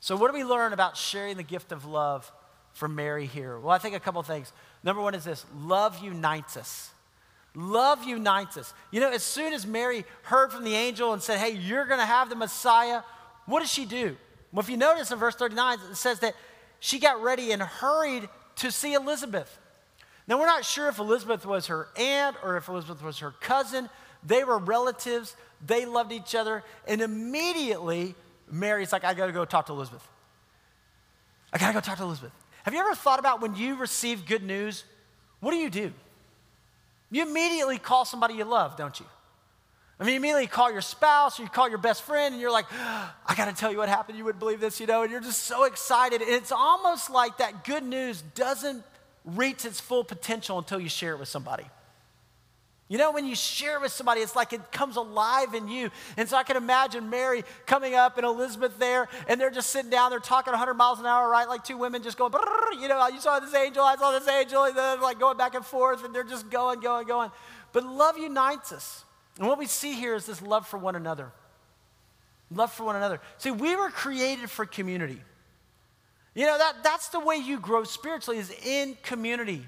So, 0.00 0.16
what 0.16 0.32
do 0.32 0.38
we 0.38 0.44
learn 0.44 0.72
about 0.72 0.96
sharing 0.96 1.36
the 1.36 1.42
gift 1.42 1.72
of 1.72 1.84
love 1.84 2.30
from 2.72 2.94
Mary 2.94 3.26
here? 3.26 3.58
Well, 3.58 3.70
I 3.70 3.78
think 3.78 3.94
a 3.94 4.00
couple 4.00 4.22
things. 4.22 4.52
Number 4.82 5.02
one 5.02 5.14
is 5.14 5.24
this 5.24 5.44
love 5.54 6.02
unites 6.02 6.56
us. 6.56 6.90
Love 7.54 8.04
unites 8.04 8.56
us. 8.56 8.72
You 8.90 9.00
know, 9.00 9.10
as 9.10 9.24
soon 9.24 9.52
as 9.52 9.66
Mary 9.66 10.04
heard 10.22 10.52
from 10.52 10.64
the 10.64 10.74
angel 10.74 11.12
and 11.12 11.20
said, 11.20 11.38
Hey, 11.38 11.50
you're 11.50 11.84
going 11.84 11.98
to 11.98 12.06
have 12.06 12.30
the 12.30 12.36
Messiah, 12.36 13.02
what 13.46 13.60
does 13.60 13.70
she 13.70 13.84
do? 13.84 14.16
Well, 14.52 14.60
if 14.60 14.70
you 14.70 14.76
notice 14.76 15.10
in 15.10 15.18
verse 15.18 15.34
39, 15.34 15.78
it 15.90 15.96
says 15.96 16.20
that 16.20 16.34
she 16.78 16.98
got 16.98 17.22
ready 17.22 17.52
and 17.52 17.60
hurried 17.60 18.28
to 18.56 18.70
see 18.70 18.94
Elizabeth. 18.94 19.58
Now, 20.30 20.38
we're 20.38 20.46
not 20.46 20.64
sure 20.64 20.88
if 20.88 21.00
Elizabeth 21.00 21.44
was 21.44 21.66
her 21.66 21.88
aunt 21.96 22.36
or 22.44 22.56
if 22.56 22.68
Elizabeth 22.68 23.02
was 23.02 23.18
her 23.18 23.32
cousin. 23.40 23.90
They 24.24 24.44
were 24.44 24.58
relatives. 24.58 25.34
They 25.66 25.86
loved 25.86 26.12
each 26.12 26.36
other. 26.36 26.62
And 26.86 27.00
immediately, 27.00 28.14
Mary's 28.48 28.92
like, 28.92 29.02
I 29.02 29.12
got 29.14 29.26
to 29.26 29.32
go 29.32 29.44
talk 29.44 29.66
to 29.66 29.72
Elizabeth. 29.72 30.06
I 31.52 31.58
got 31.58 31.66
to 31.66 31.72
go 31.72 31.80
talk 31.80 31.96
to 31.96 32.04
Elizabeth. 32.04 32.30
Have 32.62 32.72
you 32.72 32.78
ever 32.78 32.94
thought 32.94 33.18
about 33.18 33.40
when 33.40 33.56
you 33.56 33.74
receive 33.74 34.24
good 34.24 34.44
news, 34.44 34.84
what 35.40 35.50
do 35.50 35.56
you 35.56 35.68
do? 35.68 35.92
You 37.10 37.26
immediately 37.26 37.78
call 37.78 38.04
somebody 38.04 38.34
you 38.34 38.44
love, 38.44 38.76
don't 38.76 39.00
you? 39.00 39.06
I 39.98 40.04
mean, 40.04 40.12
you 40.12 40.18
immediately 40.20 40.46
call 40.46 40.70
your 40.70 40.80
spouse 40.80 41.40
or 41.40 41.42
you 41.42 41.48
call 41.48 41.68
your 41.68 41.78
best 41.78 42.02
friend 42.02 42.34
and 42.34 42.40
you're 42.40 42.52
like, 42.52 42.66
I 42.70 43.34
got 43.36 43.46
to 43.46 43.52
tell 43.52 43.72
you 43.72 43.78
what 43.78 43.88
happened. 43.88 44.16
You 44.16 44.24
wouldn't 44.24 44.38
believe 44.38 44.60
this, 44.60 44.78
you 44.78 44.86
know, 44.86 45.02
and 45.02 45.10
you're 45.10 45.20
just 45.20 45.42
so 45.42 45.64
excited. 45.64 46.22
And 46.22 46.30
it's 46.30 46.52
almost 46.52 47.10
like 47.10 47.38
that 47.38 47.64
good 47.64 47.82
news 47.82 48.22
doesn't 48.36 48.84
reach 49.24 49.64
its 49.64 49.80
full 49.80 50.04
potential 50.04 50.58
until 50.58 50.80
you 50.80 50.88
share 50.88 51.14
it 51.14 51.18
with 51.18 51.28
somebody. 51.28 51.64
You 52.90 52.98
know, 52.98 53.12
when 53.12 53.24
you 53.24 53.36
share 53.36 53.78
with 53.78 53.92
somebody, 53.92 54.20
it's 54.20 54.34
like 54.34 54.52
it 54.52 54.72
comes 54.72 54.96
alive 54.96 55.54
in 55.54 55.68
you. 55.68 55.90
And 56.16 56.28
so 56.28 56.36
I 56.36 56.42
can 56.42 56.56
imagine 56.56 57.08
Mary 57.08 57.44
coming 57.64 57.94
up 57.94 58.16
and 58.16 58.26
Elizabeth 58.26 58.80
there, 58.80 59.06
and 59.28 59.40
they're 59.40 59.52
just 59.52 59.70
sitting 59.70 59.92
down, 59.92 60.10
they're 60.10 60.18
talking 60.18 60.50
100 60.50 60.74
miles 60.74 60.98
an 60.98 61.06
hour, 61.06 61.28
right? 61.28 61.48
Like 61.48 61.62
two 61.62 61.76
women 61.76 62.02
just 62.02 62.18
going, 62.18 62.32
you 62.80 62.88
know, 62.88 63.06
you 63.06 63.20
saw 63.20 63.38
this 63.38 63.54
angel, 63.54 63.84
I 63.84 63.94
saw 63.94 64.10
this 64.10 64.26
angel, 64.26 64.64
and 64.64 64.76
they're 64.76 64.96
like 64.96 65.20
going 65.20 65.36
back 65.36 65.54
and 65.54 65.64
forth, 65.64 66.04
and 66.04 66.12
they're 66.12 66.24
just 66.24 66.50
going, 66.50 66.80
going, 66.80 67.06
going. 67.06 67.30
But 67.72 67.84
love 67.84 68.18
unites 68.18 68.72
us. 68.72 69.04
And 69.38 69.46
what 69.46 69.56
we 69.56 69.66
see 69.66 69.92
here 69.92 70.16
is 70.16 70.26
this 70.26 70.42
love 70.42 70.66
for 70.66 70.76
one 70.76 70.96
another. 70.96 71.30
Love 72.50 72.72
for 72.72 72.82
one 72.82 72.96
another. 72.96 73.20
See, 73.38 73.52
we 73.52 73.76
were 73.76 73.90
created 73.90 74.50
for 74.50 74.66
community. 74.66 75.22
You 76.34 76.46
know, 76.46 76.58
that, 76.58 76.82
that's 76.82 77.08
the 77.08 77.20
way 77.20 77.36
you 77.36 77.58
grow 77.58 77.84
spiritually, 77.84 78.38
is 78.38 78.52
in 78.64 78.96
community. 79.02 79.66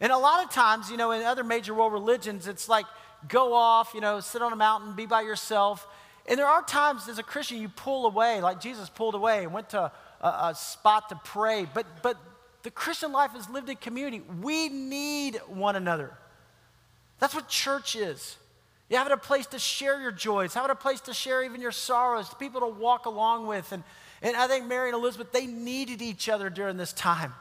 And 0.00 0.12
a 0.12 0.18
lot 0.18 0.44
of 0.44 0.50
times, 0.50 0.90
you 0.90 0.96
know, 0.96 1.10
in 1.10 1.22
other 1.22 1.44
major 1.44 1.74
world 1.74 1.92
religions, 1.92 2.46
it's 2.46 2.68
like 2.68 2.86
go 3.28 3.52
off, 3.52 3.92
you 3.94 4.00
know, 4.00 4.20
sit 4.20 4.42
on 4.42 4.52
a 4.52 4.56
mountain, 4.56 4.94
be 4.94 5.06
by 5.06 5.22
yourself. 5.22 5.86
And 6.26 6.38
there 6.38 6.46
are 6.46 6.62
times 6.62 7.08
as 7.08 7.18
a 7.18 7.22
Christian 7.22 7.58
you 7.58 7.68
pull 7.68 8.06
away, 8.06 8.40
like 8.40 8.60
Jesus 8.60 8.88
pulled 8.88 9.14
away 9.14 9.44
and 9.44 9.52
went 9.52 9.70
to 9.70 9.90
a, 10.20 10.26
a 10.26 10.54
spot 10.54 11.08
to 11.08 11.20
pray. 11.24 11.66
But, 11.72 11.86
but 12.02 12.16
the 12.62 12.70
Christian 12.70 13.12
life 13.12 13.34
is 13.36 13.48
lived 13.50 13.68
in 13.68 13.76
community. 13.76 14.22
We 14.40 14.68
need 14.68 15.36
one 15.46 15.76
another. 15.76 16.12
That's 17.18 17.34
what 17.34 17.48
church 17.48 17.96
is. 17.96 18.36
You 18.88 18.96
have 18.96 19.10
a 19.10 19.16
place 19.18 19.46
to 19.48 19.58
share 19.58 20.00
your 20.00 20.12
joys, 20.12 20.54
have 20.54 20.70
a 20.70 20.74
place 20.74 21.00
to 21.02 21.12
share 21.12 21.44
even 21.44 21.60
your 21.60 21.72
sorrows, 21.72 22.32
people 22.38 22.60
to 22.60 22.68
walk 22.68 23.04
along 23.04 23.46
with. 23.46 23.72
And, 23.72 23.82
and 24.22 24.36
I 24.36 24.46
think 24.46 24.66
Mary 24.66 24.88
and 24.88 24.96
Elizabeth, 24.96 25.32
they 25.32 25.46
needed 25.46 26.02
each 26.02 26.28
other 26.28 26.50
during 26.50 26.76
this 26.76 26.92
time. 26.92 27.34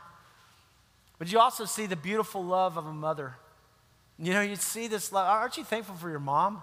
But 1.20 1.32
you 1.32 1.40
also 1.40 1.66
see 1.66 1.86
the 1.86 1.96
beautiful 1.96 2.44
love 2.44 2.78
of 2.78 2.86
a 2.86 2.94
mother. 2.94 3.36
You 4.20 4.34
know, 4.34 4.42
you 4.42 4.56
see 4.56 4.88
this 4.88 5.12
love. 5.12 5.28
Aren't 5.28 5.58
you 5.58 5.64
thankful 5.64 5.96
for 5.96 6.10
your 6.10 6.20
mom? 6.20 6.62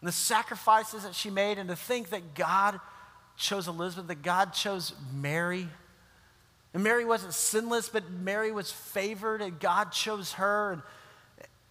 And 0.00 0.08
the 0.08 0.12
sacrifices 0.12 1.04
that 1.04 1.14
she 1.14 1.30
made, 1.30 1.58
and 1.58 1.68
to 1.68 1.76
think 1.76 2.10
that 2.10 2.34
God 2.34 2.80
chose 3.36 3.68
Elizabeth, 3.68 4.08
that 4.08 4.22
God 4.22 4.52
chose 4.52 4.92
Mary. 5.14 5.68
And 6.74 6.82
Mary 6.82 7.04
wasn't 7.04 7.34
sinless, 7.34 7.88
but 7.88 8.10
Mary 8.10 8.50
was 8.50 8.72
favored, 8.72 9.42
and 9.42 9.60
God 9.60 9.92
chose 9.92 10.32
her. 10.32 10.72
And 10.72 10.82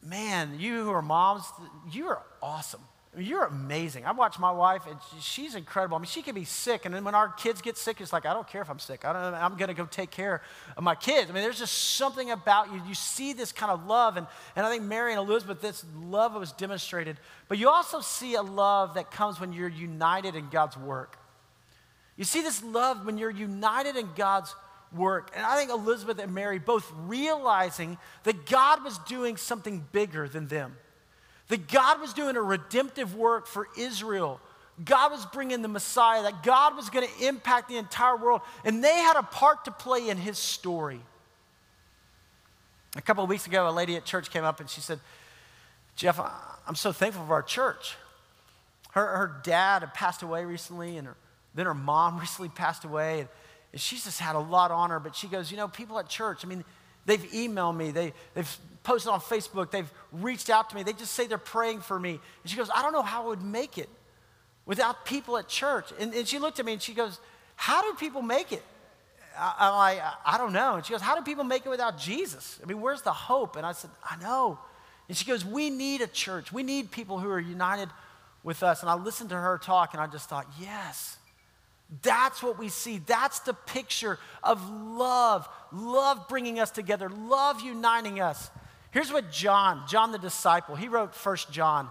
man, 0.01 0.59
you 0.59 0.83
who 0.83 0.91
are 0.91 1.01
moms, 1.01 1.43
you 1.91 2.07
are 2.07 2.21
awesome. 2.41 2.81
You're 3.17 3.43
amazing. 3.43 4.05
I 4.05 4.13
watch 4.13 4.39
my 4.39 4.51
wife, 4.51 4.83
and 4.87 4.97
she's 5.19 5.55
incredible. 5.55 5.97
I 5.97 5.99
mean, 5.99 6.05
she 6.05 6.21
can 6.21 6.33
be 6.33 6.45
sick, 6.45 6.85
and 6.85 6.95
then 6.95 7.03
when 7.03 7.13
our 7.13 7.27
kids 7.27 7.61
get 7.61 7.75
sick, 7.75 7.99
it's 7.99 8.13
like, 8.13 8.25
I 8.25 8.33
don't 8.33 8.47
care 8.47 8.61
if 8.61 8.69
I'm 8.69 8.79
sick. 8.79 9.03
I 9.03 9.11
don't, 9.11 9.33
I'm 9.33 9.57
going 9.57 9.67
to 9.67 9.73
go 9.73 9.85
take 9.85 10.11
care 10.11 10.41
of 10.77 10.83
my 10.83 10.95
kids. 10.95 11.29
I 11.29 11.33
mean, 11.33 11.43
there's 11.43 11.59
just 11.59 11.97
something 11.97 12.31
about 12.31 12.71
you. 12.71 12.81
You 12.87 12.93
see 12.93 13.33
this 13.33 13.51
kind 13.51 13.69
of 13.69 13.85
love, 13.85 14.15
and, 14.15 14.27
and 14.55 14.65
I 14.65 14.69
think 14.69 14.83
Mary 14.83 15.11
and 15.11 15.19
Elizabeth, 15.19 15.59
this 15.59 15.83
love 16.01 16.35
was 16.35 16.53
demonstrated. 16.53 17.17
But 17.49 17.57
you 17.57 17.67
also 17.67 17.99
see 17.99 18.35
a 18.35 18.41
love 18.41 18.93
that 18.93 19.11
comes 19.11 19.41
when 19.41 19.51
you're 19.51 19.67
united 19.67 20.35
in 20.35 20.47
God's 20.47 20.77
work. 20.77 21.17
You 22.15 22.23
see 22.23 22.41
this 22.41 22.63
love 22.63 23.05
when 23.05 23.17
you're 23.17 23.29
united 23.29 23.97
in 23.97 24.07
God's 24.15 24.55
work. 24.95 25.31
And 25.35 25.45
I 25.45 25.57
think 25.57 25.69
Elizabeth 25.69 26.17
and 26.19 26.33
Mary 26.33 26.59
both 26.59 26.89
realizing 26.95 27.97
that 28.23 28.45
God 28.45 28.85
was 28.85 28.97
doing 28.99 29.35
something 29.35 29.85
bigger 29.91 30.29
than 30.29 30.47
them 30.47 30.77
that 31.51 31.67
God 31.67 31.99
was 31.99 32.13
doing 32.13 32.37
a 32.37 32.41
redemptive 32.41 33.13
work 33.13 33.45
for 33.45 33.67
Israel. 33.77 34.39
God 34.85 35.11
was 35.11 35.25
bringing 35.25 35.61
the 35.61 35.67
Messiah, 35.67 36.23
that 36.23 36.43
God 36.43 36.77
was 36.77 36.89
going 36.89 37.05
to 37.05 37.27
impact 37.27 37.67
the 37.67 37.75
entire 37.75 38.15
world, 38.15 38.39
and 38.63 38.81
they 38.81 38.95
had 38.95 39.17
a 39.17 39.23
part 39.23 39.65
to 39.65 39.71
play 39.71 40.07
in 40.07 40.15
his 40.15 40.37
story. 40.37 41.01
A 42.95 43.01
couple 43.01 43.25
of 43.25 43.29
weeks 43.29 43.47
ago, 43.47 43.67
a 43.67 43.69
lady 43.69 43.97
at 43.97 44.05
church 44.05 44.31
came 44.31 44.45
up 44.45 44.61
and 44.61 44.69
she 44.69 44.79
said, 44.79 45.01
Jeff, 45.97 46.21
I'm 46.65 46.75
so 46.75 46.93
thankful 46.93 47.25
for 47.25 47.33
our 47.33 47.43
church. 47.43 47.97
Her, 48.91 49.05
her 49.17 49.41
dad 49.43 49.81
had 49.81 49.93
passed 49.93 50.21
away 50.21 50.45
recently, 50.45 50.95
and 50.95 51.05
her, 51.05 51.17
then 51.53 51.65
her 51.65 51.73
mom 51.73 52.17
recently 52.21 52.47
passed 52.47 52.85
away. 52.85 53.19
And, 53.19 53.29
and 53.73 53.81
she's 53.81 54.05
just 54.05 54.21
had 54.21 54.37
a 54.37 54.39
lot 54.39 54.71
on 54.71 54.89
her, 54.89 55.01
but 55.01 55.17
she 55.17 55.27
goes, 55.27 55.51
You 55.51 55.57
know, 55.57 55.67
people 55.67 55.99
at 55.99 56.07
church, 56.07 56.45
I 56.45 56.47
mean, 56.47 56.63
they've 57.05 57.23
emailed 57.31 57.75
me, 57.75 57.91
they, 57.91 58.13
they've 58.33 58.57
posted 58.83 59.11
on 59.11 59.19
Facebook, 59.19 59.71
they've 59.71 59.91
reached 60.11 60.49
out 60.49 60.69
to 60.69 60.75
me, 60.75 60.83
they 60.83 60.93
just 60.93 61.13
say 61.13 61.27
they're 61.27 61.37
praying 61.37 61.81
for 61.81 61.99
me. 61.99 62.19
And 62.43 62.51
she 62.51 62.57
goes, 62.57 62.69
I 62.73 62.81
don't 62.81 62.93
know 62.93 63.01
how 63.01 63.23
I 63.23 63.27
would 63.27 63.43
make 63.43 63.77
it 63.77 63.89
without 64.65 65.05
people 65.05 65.37
at 65.37 65.47
church. 65.47 65.91
And, 65.99 66.13
and 66.13 66.27
she 66.27 66.39
looked 66.39 66.59
at 66.59 66.65
me 66.65 66.73
and 66.73 66.81
she 66.81 66.93
goes, 66.93 67.19
How 67.55 67.81
do 67.81 67.97
people 67.97 68.21
make 68.21 68.51
it? 68.51 68.63
I, 69.37 69.67
am 69.67 69.75
like, 69.75 70.01
I 70.25 70.37
don't 70.37 70.53
know. 70.53 70.75
And 70.75 70.85
she 70.85 70.91
goes, 70.91 71.01
How 71.01 71.15
do 71.15 71.21
people 71.21 71.43
make 71.43 71.65
it 71.65 71.69
without 71.69 71.97
Jesus? 71.97 72.59
I 72.63 72.67
mean, 72.67 72.81
where's 72.81 73.01
the 73.01 73.13
hope? 73.13 73.55
And 73.55 73.65
I 73.65 73.71
said, 73.71 73.89
I 74.09 74.17
know. 74.17 74.59
And 75.07 75.17
she 75.17 75.25
goes, 75.25 75.43
We 75.45 75.69
need 75.69 76.01
a 76.01 76.07
church. 76.07 76.51
We 76.51 76.63
need 76.63 76.91
people 76.91 77.19
who 77.19 77.29
are 77.29 77.39
united 77.39 77.89
with 78.43 78.63
us. 78.63 78.81
And 78.81 78.89
I 78.89 78.95
listened 78.95 79.29
to 79.29 79.35
her 79.35 79.57
talk 79.57 79.93
and 79.93 80.01
I 80.01 80.07
just 80.07 80.29
thought, 80.29 80.47
Yes, 80.59 81.17
that's 82.01 82.41
what 82.41 82.57
we 82.57 82.69
see. 82.69 82.99
That's 82.99 83.39
the 83.39 83.53
picture 83.53 84.17
of 84.43 84.61
love, 84.69 85.47
love 85.73 86.27
bringing 86.29 86.59
us 86.59 86.71
together, 86.71 87.09
love 87.09 87.61
uniting 87.61 88.21
us. 88.21 88.49
Here's 88.91 89.11
what 89.11 89.31
John, 89.31 89.83
John 89.87 90.11
the 90.11 90.17
disciple, 90.17 90.75
he 90.75 90.87
wrote 90.87 91.13
First 91.13 91.51
John. 91.51 91.89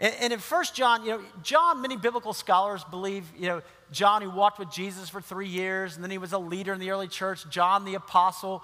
And, 0.00 0.14
and 0.20 0.32
in 0.32 0.38
First 0.38 0.74
John, 0.74 1.04
you 1.04 1.10
know, 1.12 1.20
John, 1.42 1.82
many 1.82 1.96
biblical 1.96 2.32
scholars 2.32 2.84
believe, 2.84 3.24
you 3.38 3.48
know, 3.48 3.62
John 3.92 4.22
who 4.22 4.30
walked 4.30 4.58
with 4.58 4.70
Jesus 4.70 5.08
for 5.08 5.20
three 5.20 5.48
years, 5.48 5.94
and 5.94 6.02
then 6.02 6.10
he 6.10 6.18
was 6.18 6.32
a 6.32 6.38
leader 6.38 6.72
in 6.72 6.80
the 6.80 6.90
early 6.90 7.08
church, 7.08 7.48
John 7.50 7.84
the 7.84 7.94
apostle. 7.94 8.62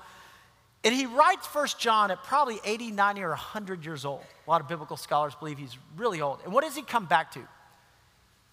And 0.83 0.95
he 0.95 1.05
writes 1.05 1.47
First 1.47 1.79
John 1.79 2.11
at 2.11 2.25
probably 2.25 2.59
80, 2.65 2.91
90, 2.91 3.23
or 3.23 3.29
100 3.29 3.85
years 3.85 4.07
old. 4.07 4.23
A 4.47 4.51
lot 4.51 4.63
of 4.63 4.69
biblical 4.69 4.97
scholars 4.97 5.35
believe 5.35 5.59
he's 5.59 5.77
really 5.97 6.23
old. 6.23 6.41
And 6.43 6.53
what 6.53 6.65
does 6.65 6.75
he 6.75 6.83
come 6.83 7.05
back 7.05 7.33
to? 7.33 7.41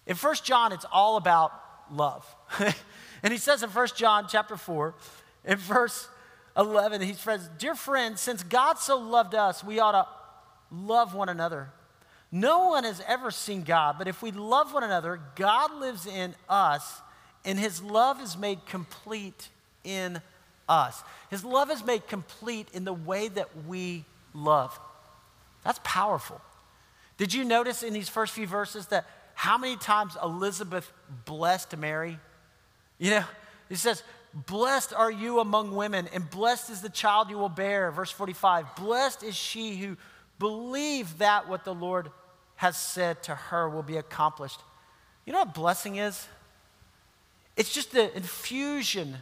In 0.06 0.14
First 0.14 0.44
John, 0.44 0.72
it's 0.72 0.86
all 0.92 1.16
about 1.16 1.52
love. 1.92 2.26
and 3.22 3.32
he 3.32 3.38
says 3.38 3.62
in 3.62 3.70
First 3.70 3.96
John 3.96 4.26
chapter 4.28 4.56
4, 4.56 4.94
in 5.44 5.56
verse 5.56 6.08
11, 6.56 7.00
he 7.02 7.14
says, 7.14 7.48
Dear 7.58 7.74
friends, 7.74 8.20
since 8.20 8.42
God 8.42 8.78
so 8.78 8.98
loved 8.98 9.34
us, 9.34 9.62
we 9.62 9.78
ought 9.78 9.92
to 9.92 10.06
love 10.74 11.14
one 11.14 11.28
another. 11.28 11.70
No 12.30 12.68
one 12.68 12.84
has 12.84 13.02
ever 13.06 13.30
seen 13.30 13.62
God, 13.62 13.96
but 13.96 14.08
if 14.08 14.22
we 14.22 14.32
love 14.32 14.74
one 14.74 14.84
another, 14.84 15.20
God 15.34 15.74
lives 15.74 16.06
in 16.06 16.34
us, 16.48 17.00
and 17.44 17.58
his 17.58 17.82
love 17.82 18.20
is 18.20 18.36
made 18.36 18.66
complete 18.66 19.48
in 19.84 20.20
us. 20.68 21.02
His 21.30 21.44
love 21.44 21.70
is 21.70 21.84
made 21.84 22.06
complete 22.06 22.68
in 22.74 22.84
the 22.84 22.92
way 22.92 23.28
that 23.28 23.48
we 23.66 24.04
love. 24.34 24.78
That's 25.64 25.80
powerful. 25.82 26.40
Did 27.16 27.32
you 27.32 27.44
notice 27.44 27.82
in 27.82 27.92
these 27.92 28.08
first 28.08 28.32
few 28.32 28.46
verses 28.46 28.86
that 28.88 29.06
how 29.38 29.56
many 29.56 29.76
times 29.76 30.16
Elizabeth 30.20 30.92
blessed 31.24 31.76
Mary? 31.76 32.18
You 32.98 33.10
know, 33.10 33.24
he 33.68 33.76
says, 33.76 34.02
Blessed 34.34 34.92
are 34.92 35.12
you 35.12 35.38
among 35.38 35.76
women, 35.76 36.08
and 36.12 36.28
blessed 36.28 36.70
is 36.70 36.80
the 36.80 36.88
child 36.88 37.30
you 37.30 37.38
will 37.38 37.48
bear. 37.48 37.92
Verse 37.92 38.10
45 38.10 38.74
Blessed 38.74 39.22
is 39.22 39.36
she 39.36 39.76
who 39.76 39.96
believed 40.40 41.20
that 41.20 41.48
what 41.48 41.64
the 41.64 41.72
Lord 41.72 42.10
has 42.56 42.76
said 42.76 43.22
to 43.22 43.36
her 43.36 43.70
will 43.70 43.84
be 43.84 43.96
accomplished. 43.96 44.58
You 45.24 45.32
know 45.32 45.38
what 45.38 45.54
blessing 45.54 45.94
is? 45.94 46.26
It's 47.56 47.72
just 47.72 47.92
the 47.92 48.14
infusion 48.16 49.18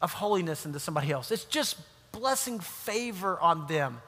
of 0.00 0.12
holiness 0.12 0.64
into 0.64 0.78
somebody 0.78 1.10
else, 1.10 1.32
it's 1.32 1.44
just 1.44 1.76
blessing 2.12 2.60
favor 2.60 3.36
on 3.40 3.66
them. 3.66 4.00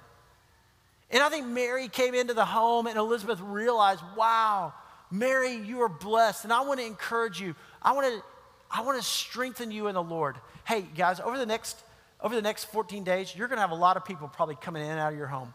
And 1.10 1.20
I 1.20 1.28
think 1.30 1.48
Mary 1.48 1.88
came 1.88 2.14
into 2.14 2.32
the 2.32 2.44
home 2.44 2.86
and 2.86 2.96
Elizabeth 2.96 3.40
realized, 3.40 4.02
wow, 4.16 4.72
Mary, 5.12 5.54
you 5.54 5.82
are 5.82 5.88
blessed. 5.88 6.44
And 6.44 6.52
I 6.52 6.62
want 6.62 6.80
to 6.80 6.86
encourage 6.86 7.40
you. 7.40 7.54
I 7.82 7.92
want 7.92 8.06
to, 8.06 8.22
I 8.70 8.80
want 8.80 9.00
to 9.00 9.06
strengthen 9.06 9.70
you 9.70 9.86
in 9.86 9.94
the 9.94 10.02
Lord. 10.02 10.36
Hey, 10.64 10.82
guys, 10.96 11.20
over 11.20 11.38
the 11.38 11.46
next, 11.46 11.76
over 12.20 12.34
the 12.34 12.42
next 12.42 12.64
14 12.64 13.04
days, 13.04 13.36
you're 13.36 13.46
going 13.46 13.58
to 13.58 13.60
have 13.60 13.70
a 13.70 13.76
lot 13.76 13.96
of 13.96 14.04
people 14.04 14.26
probably 14.26 14.56
coming 14.56 14.82
in 14.82 14.90
and 14.90 14.98
out 14.98 15.12
of 15.12 15.18
your 15.18 15.26
home. 15.26 15.52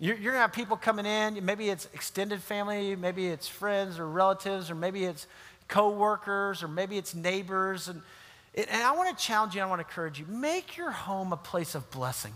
You're, 0.00 0.16
you're 0.16 0.32
going 0.32 0.38
to 0.38 0.40
have 0.40 0.52
people 0.52 0.76
coming 0.76 1.06
in. 1.06 1.44
Maybe 1.44 1.68
it's 1.68 1.86
extended 1.94 2.42
family, 2.42 2.96
maybe 2.96 3.28
it's 3.28 3.46
friends 3.46 3.98
or 3.98 4.08
relatives, 4.08 4.70
or 4.70 4.74
maybe 4.74 5.04
it's 5.04 5.26
coworkers, 5.68 6.62
or 6.62 6.68
maybe 6.68 6.98
it's 6.98 7.14
neighbors. 7.14 7.88
And, 7.88 8.02
and 8.54 8.82
I 8.82 8.92
want 8.92 9.16
to 9.16 9.24
challenge 9.24 9.54
you, 9.54 9.62
I 9.62 9.66
want 9.66 9.80
to 9.80 9.86
encourage 9.86 10.18
you 10.18 10.26
make 10.26 10.76
your 10.76 10.90
home 10.90 11.32
a 11.32 11.36
place 11.36 11.74
of 11.74 11.88
blessing. 11.90 12.32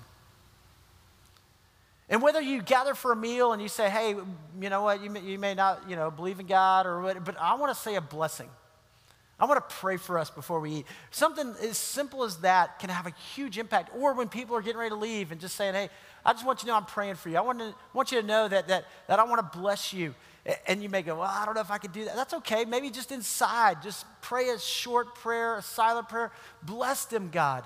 And 2.08 2.20
whether 2.20 2.40
you 2.40 2.60
gather 2.60 2.94
for 2.94 3.12
a 3.12 3.16
meal 3.16 3.52
and 3.52 3.62
you 3.62 3.68
say, 3.68 3.88
hey, 3.88 4.14
you 4.60 4.70
know 4.70 4.82
what, 4.82 5.02
you 5.02 5.10
may, 5.10 5.20
you 5.20 5.38
may 5.38 5.54
not, 5.54 5.88
you 5.88 5.96
know, 5.96 6.10
believe 6.10 6.38
in 6.38 6.46
God 6.46 6.86
or 6.86 7.00
what, 7.00 7.24
but 7.24 7.36
I 7.40 7.54
want 7.54 7.74
to 7.74 7.80
say 7.80 7.94
a 7.94 8.00
blessing. 8.00 8.48
I 9.38 9.46
want 9.46 9.68
to 9.68 9.74
pray 9.76 9.96
for 9.96 10.18
us 10.18 10.30
before 10.30 10.60
we 10.60 10.70
eat. 10.70 10.86
Something 11.10 11.54
as 11.60 11.76
simple 11.76 12.22
as 12.22 12.38
that 12.38 12.78
can 12.78 12.88
have 12.88 13.06
a 13.06 13.12
huge 13.34 13.58
impact. 13.58 13.90
Or 13.96 14.14
when 14.14 14.28
people 14.28 14.54
are 14.54 14.62
getting 14.62 14.78
ready 14.78 14.90
to 14.90 14.96
leave 14.96 15.32
and 15.32 15.40
just 15.40 15.56
saying, 15.56 15.74
hey, 15.74 15.88
I 16.24 16.32
just 16.32 16.46
want 16.46 16.60
you 16.60 16.66
to 16.66 16.66
know 16.68 16.76
I'm 16.76 16.84
praying 16.84 17.16
for 17.16 17.30
you. 17.30 17.36
I 17.36 17.40
want, 17.40 17.58
to, 17.58 17.74
want 17.92 18.12
you 18.12 18.20
to 18.20 18.26
know 18.26 18.46
that, 18.46 18.68
that, 18.68 18.84
that 19.08 19.18
I 19.18 19.24
want 19.24 19.40
to 19.52 19.58
bless 19.58 19.92
you. 19.92 20.14
And 20.66 20.82
you 20.82 20.88
may 20.88 21.02
go, 21.02 21.16
well, 21.16 21.30
I 21.30 21.44
don't 21.46 21.54
know 21.54 21.62
if 21.62 21.70
I 21.70 21.78
could 21.78 21.92
do 21.92 22.04
that. 22.04 22.14
That's 22.16 22.34
okay. 22.34 22.64
Maybe 22.64 22.90
just 22.90 23.10
inside, 23.10 23.82
just 23.82 24.06
pray 24.20 24.50
a 24.50 24.58
short 24.58 25.14
prayer, 25.16 25.56
a 25.56 25.62
silent 25.62 26.08
prayer. 26.08 26.30
Bless 26.62 27.06
them, 27.06 27.30
God. 27.32 27.64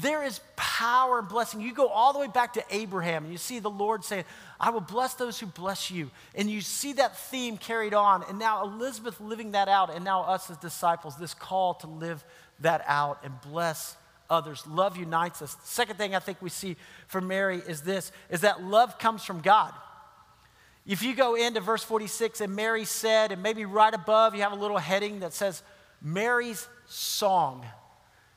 There 0.00 0.22
is 0.22 0.40
power 0.54 1.18
and 1.18 1.28
blessing. 1.28 1.60
You 1.60 1.74
go 1.74 1.88
all 1.88 2.12
the 2.12 2.20
way 2.20 2.28
back 2.28 2.52
to 2.52 2.64
Abraham 2.70 3.24
and 3.24 3.32
you 3.32 3.38
see 3.38 3.58
the 3.58 3.68
Lord 3.68 4.04
saying, 4.04 4.22
I 4.60 4.70
will 4.70 4.80
bless 4.80 5.14
those 5.14 5.40
who 5.40 5.46
bless 5.46 5.90
you. 5.90 6.12
And 6.36 6.48
you 6.48 6.60
see 6.60 6.92
that 6.94 7.18
theme 7.18 7.56
carried 7.56 7.94
on. 7.94 8.24
And 8.28 8.38
now 8.38 8.62
Elizabeth 8.62 9.20
living 9.20 9.52
that 9.52 9.68
out, 9.68 9.92
and 9.92 10.04
now 10.04 10.22
us 10.22 10.50
as 10.50 10.56
disciples, 10.58 11.16
this 11.16 11.34
call 11.34 11.74
to 11.74 11.88
live 11.88 12.24
that 12.60 12.84
out 12.86 13.18
and 13.24 13.40
bless 13.40 13.96
others. 14.30 14.64
Love 14.68 14.96
unites 14.96 15.42
us. 15.42 15.54
The 15.54 15.66
second 15.66 15.96
thing 15.96 16.14
I 16.14 16.20
think 16.20 16.40
we 16.40 16.48
see 16.48 16.76
from 17.08 17.26
Mary 17.26 17.60
is 17.66 17.80
this 17.80 18.12
is 18.30 18.42
that 18.42 18.62
love 18.62 19.00
comes 19.00 19.24
from 19.24 19.40
God. 19.40 19.74
If 20.86 21.02
you 21.02 21.16
go 21.16 21.34
into 21.34 21.60
verse 21.60 21.82
46 21.82 22.40
and 22.40 22.54
Mary 22.54 22.84
said, 22.84 23.32
and 23.32 23.42
maybe 23.42 23.64
right 23.64 23.92
above 23.92 24.36
you 24.36 24.42
have 24.42 24.52
a 24.52 24.56
little 24.56 24.78
heading 24.78 25.20
that 25.20 25.32
says 25.32 25.64
Mary's 26.00 26.68
song. 26.86 27.66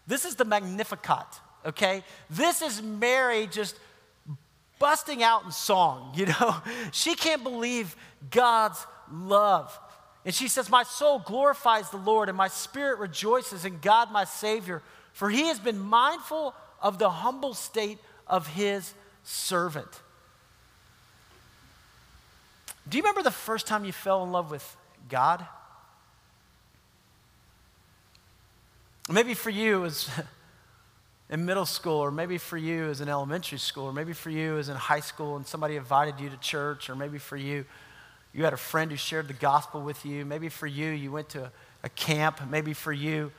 This 0.07 0.25
is 0.25 0.35
the 0.35 0.45
Magnificat 0.45 1.27
okay? 1.65 2.03
This 2.29 2.61
is 2.61 2.81
Mary 2.81 3.47
just 3.47 3.75
busting 4.79 5.21
out 5.23 5.45
in 5.45 5.51
song, 5.51 6.11
you 6.15 6.25
know? 6.25 6.55
She 6.91 7.15
can't 7.15 7.43
believe 7.43 7.95
God's 8.29 8.85
love. 9.11 9.77
And 10.25 10.33
she 10.33 10.47
says, 10.47 10.69
My 10.69 10.83
soul 10.83 11.19
glorifies 11.19 11.89
the 11.89 11.97
Lord, 11.97 12.29
and 12.29 12.37
my 12.37 12.47
spirit 12.47 12.99
rejoices 12.99 13.65
in 13.65 13.79
God 13.79 14.11
my 14.11 14.23
Savior, 14.23 14.81
for 15.13 15.29
he 15.29 15.47
has 15.47 15.59
been 15.59 15.79
mindful 15.79 16.53
of 16.81 16.99
the 16.99 17.09
humble 17.09 17.53
state 17.53 17.97
of 18.27 18.47
his 18.47 18.93
servant. 19.23 20.01
Do 22.87 22.97
you 22.97 23.03
remember 23.03 23.23
the 23.23 23.31
first 23.31 23.67
time 23.67 23.85
you 23.85 23.91
fell 23.91 24.23
in 24.23 24.31
love 24.31 24.51
with 24.51 24.77
God? 25.09 25.45
Maybe 29.09 29.33
for 29.33 29.49
you, 29.49 29.77
it 29.77 29.81
was 29.81 30.09
in 31.31 31.45
middle 31.45 31.65
school, 31.65 31.97
or 31.97 32.11
maybe 32.11 32.37
for 32.37 32.57
you 32.57 32.89
as 32.89 32.99
in 32.99 33.07
elementary 33.07 33.57
school, 33.57 33.85
or 33.85 33.93
maybe 33.93 34.11
for 34.11 34.29
you 34.29 34.57
as 34.57 34.67
in 34.67 34.75
high 34.75 34.99
school 34.99 35.37
and 35.37 35.47
somebody 35.47 35.77
invited 35.77 36.19
you 36.19 36.29
to 36.29 36.37
church, 36.37 36.89
or 36.89 36.95
maybe 36.95 37.17
for 37.17 37.37
you, 37.37 37.65
you 38.33 38.43
had 38.43 38.53
a 38.53 38.57
friend 38.57 38.91
who 38.91 38.97
shared 38.97 39.29
the 39.29 39.33
gospel 39.33 39.81
with 39.81 40.05
you. 40.05 40.25
Maybe 40.25 40.49
for 40.49 40.67
you, 40.67 40.89
you 40.89 41.11
went 41.11 41.29
to 41.29 41.45
a, 41.45 41.51
a 41.83 41.89
camp. 41.89 42.41
Maybe 42.49 42.73
for 42.73 42.91
you, 42.91 43.31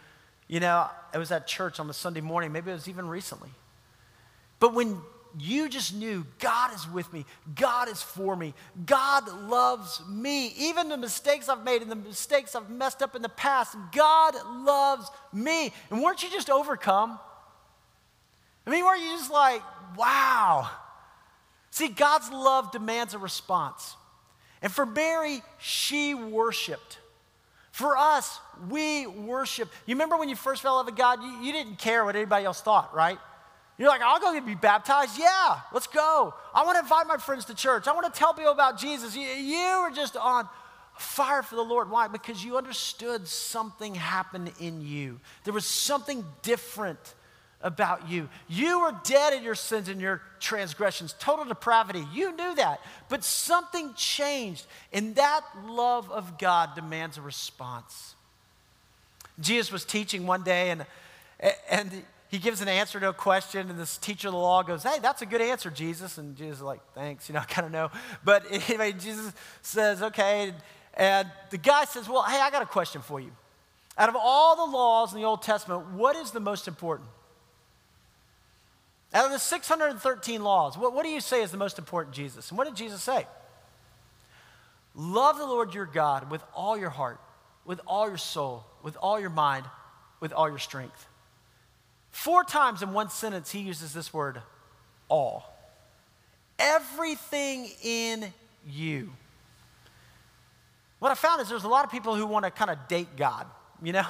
you 0.49 0.59
know, 0.59 0.89
it 1.15 1.19
was 1.19 1.31
at 1.31 1.47
church 1.47 1.79
on 1.79 1.87
the 1.87 1.95
Sunday 1.95 2.21
morning. 2.23 2.51
Maybe 2.51 2.71
it 2.71 2.75
was 2.75 2.89
even 2.89 3.09
recently. 3.09 3.51
But 4.59 4.75
when 4.75 5.01
you 5.39 5.69
just 5.69 5.95
knew 5.95 6.27
God 6.39 6.75
is 6.75 6.89
with 6.89 7.11
me, 7.13 7.25
God 7.55 7.89
is 7.89 8.03
for 8.03 8.37
me, 8.37 8.55
God 8.87 9.29
loves 9.49 10.03
me, 10.09 10.49
even 10.59 10.89
the 10.89 10.97
mistakes 10.97 11.49
I've 11.49 11.65
made 11.65 11.83
and 11.83 11.91
the 11.91 11.97
mistakes 11.97 12.55
I've 12.55 12.69
messed 12.71 13.03
up 13.03 13.17
in 13.17 13.23
the 13.23 13.29
past, 13.29 13.77
God 13.95 14.35
loves 14.65 15.11
me. 15.33 15.73
And 15.91 16.03
weren't 16.03 16.23
you 16.23 16.31
just 16.31 16.51
overcome? 16.51 17.19
I 18.67 18.71
mean, 18.71 18.85
were 18.85 18.97
you 18.97 19.17
just 19.17 19.31
like, 19.31 19.63
wow? 19.97 20.71
See, 21.71 21.89
God's 21.89 22.31
love 22.31 22.71
demands 22.71 23.15
a 23.15 23.19
response. 23.19 23.97
And 24.61 24.71
for 24.71 24.87
Mary, 24.87 25.43
she 25.59 26.15
worshiped. 26.15 26.99
For 27.73 27.97
us, 27.97 28.39
we 28.69 29.07
worship. 29.07 29.71
You 29.87 29.95
remember 29.95 30.17
when 30.19 30.29
you 30.29 30.37
first 30.37 30.63
fell 30.63 30.73
in 30.73 30.77
love 30.77 30.87
with 30.87 30.97
God, 30.97 31.23
you, 31.23 31.31
you 31.41 31.53
didn't 31.53 31.79
care 31.79 32.05
what 32.05 32.15
anybody 32.15 32.45
else 32.45 32.61
thought, 32.61 32.95
right? 32.95 33.19
You're 33.79 33.89
like, 33.89 34.03
I'll 34.03 34.21
go 34.21 34.33
get 34.35 34.45
be 34.45 34.55
baptized. 34.55 35.19
Yeah, 35.19 35.59
let's 35.73 35.87
go. 35.87 36.35
I 36.55 36.65
want 36.65 36.77
to 36.77 36.81
invite 36.81 37.07
my 37.07 37.17
friends 37.17 37.47
to 37.47 37.55
church. 37.55 37.89
I 37.89 37.93
want 37.93 38.13
to 38.13 38.17
tell 38.17 38.35
people 38.35 38.53
about 38.53 38.79
Jesus. 38.79 39.17
You, 39.17 39.23
you 39.23 39.83
were 39.83 39.91
just 39.91 40.17
on 40.17 40.47
fire 40.99 41.43
for 41.43 41.57
the 41.57 41.63
Lord. 41.63 41.91
Why? 41.91 42.07
Because 42.07 42.45
you 42.45 42.59
understood 42.59 43.27
something 43.27 43.95
happened 43.95 44.53
in 44.61 44.83
you. 44.83 45.19
There 45.45 45.55
was 45.55 45.65
something 45.65 46.25
different 46.43 47.15
about 47.63 48.09
you. 48.09 48.29
You 48.49 48.81
were 48.81 48.95
dead 49.05 49.33
in 49.33 49.43
your 49.43 49.55
sins 49.55 49.89
and 49.89 50.01
your 50.01 50.21
transgressions, 50.41 51.15
total 51.19 51.45
depravity. 51.45 52.05
You 52.13 52.35
knew 52.35 52.55
that. 52.57 52.81
But 53.09 53.25
something 53.25 53.95
changed, 53.95 54.67
and 54.93 55.15
that 55.17 55.43
love 55.67 56.11
of 56.11 56.39
God 56.39 56.75
demands 56.75 57.19
a 57.19 57.23
response. 57.23 58.15
Jesus 59.41 59.73
was 59.73 59.85
teaching 59.85 60.27
one 60.27 60.43
day, 60.43 60.71
and, 60.71 60.85
and 61.71 62.03
he 62.29 62.39
gives 62.39 62.63
an 62.63 62.69
answer 62.69 62.99
to 62.99 63.11
a 63.11 63.13
question, 63.13 63.69
and 63.69 63.79
this 63.79 63.99
teacher 63.99 64.29
of 64.29 64.33
the 64.33 64.39
law 64.39 64.63
goes, 64.63 64.83
Hey, 64.83 64.99
that's 65.01 65.23
a 65.23 65.27
good 65.27 65.43
answer, 65.43 65.71
Jesus. 65.71 66.19
And 66.19 66.37
Jesus 66.37 66.57
is 66.57 66.63
like, 66.63 66.81
Thanks, 66.95 67.29
you 67.29 67.35
know, 67.35 67.41
I 67.43 67.45
kind 67.45 67.67
of 67.67 67.73
know. 67.73 67.91
But 68.25 68.45
anyway, 68.51 68.93
Jesus 68.93 69.33
says, 69.61 70.03
Okay. 70.03 70.53
And 70.95 71.31
the 71.51 71.59
guy 71.59 71.85
says, 71.85 72.09
Well, 72.09 72.23
hey, 72.23 72.39
I 72.41 72.51
got 72.51 72.63
a 72.63 72.67
question 72.67 73.03
for 73.03 73.21
you. 73.21 73.33
Out 73.99 74.09
of 74.09 74.17
all 74.19 74.67
the 74.67 74.73
laws 74.77 75.13
in 75.13 75.21
the 75.21 75.27
Old 75.27 75.43
Testament, 75.43 75.91
what 75.91 76.17
is 76.17 76.31
the 76.31 76.41
most 76.41 76.67
important? 76.67 77.09
Out 79.15 79.27
of 79.27 79.33
the 79.33 79.39
613 79.39 80.43
laws, 80.43 80.79
what, 80.79 80.95
what 80.95 81.05
do 81.05 81.11
you 81.11 81.21
say 81.21 81.43
is 81.43 81.51
the 81.51 81.59
most 81.59 81.79
important, 81.79 82.15
Jesus? 82.15 82.51
And 82.51 82.59
what 82.59 82.67
did 82.67 82.77
Jesus 82.77 83.03
say? 83.03 83.27
Love 84.95 85.39
the 85.39 85.47
Lord 85.47 85.75
your 85.75 85.87
God 85.87 86.31
with 86.31 86.43
all 86.55 86.77
your 86.77 86.91
heart, 86.91 87.21
with 87.65 87.81
all 87.87 88.09
your 88.09 88.19
soul, 88.19 88.65
with 88.83 88.97
all 88.97 89.21
your 89.21 89.31
mind, 89.31 89.67
with 90.21 90.33
all 90.33 90.49
your 90.49 90.59
strength. 90.59 91.07
Four 92.11 92.45
times 92.45 92.83
in 92.83 92.93
one 92.93 93.11
sentence, 93.11 93.51
he 93.51 93.61
uses 93.61 93.93
this 93.93 94.13
word, 94.13 94.41
all. 95.09 95.45
Everything 96.59 97.69
in 97.83 98.33
you. 98.67 99.13
What 100.99 101.11
I 101.11 101.15
found 101.15 101.41
is 101.41 101.49
there's 101.49 101.65
a 101.65 101.69
lot 101.69 101.85
of 101.85 101.91
people 101.91 102.15
who 102.15 102.27
want 102.27 102.45
to 102.45 102.51
kind 102.51 102.71
of 102.71 102.87
date 102.87 103.17
God, 103.17 103.47
you 103.83 103.93
know? 103.93 104.07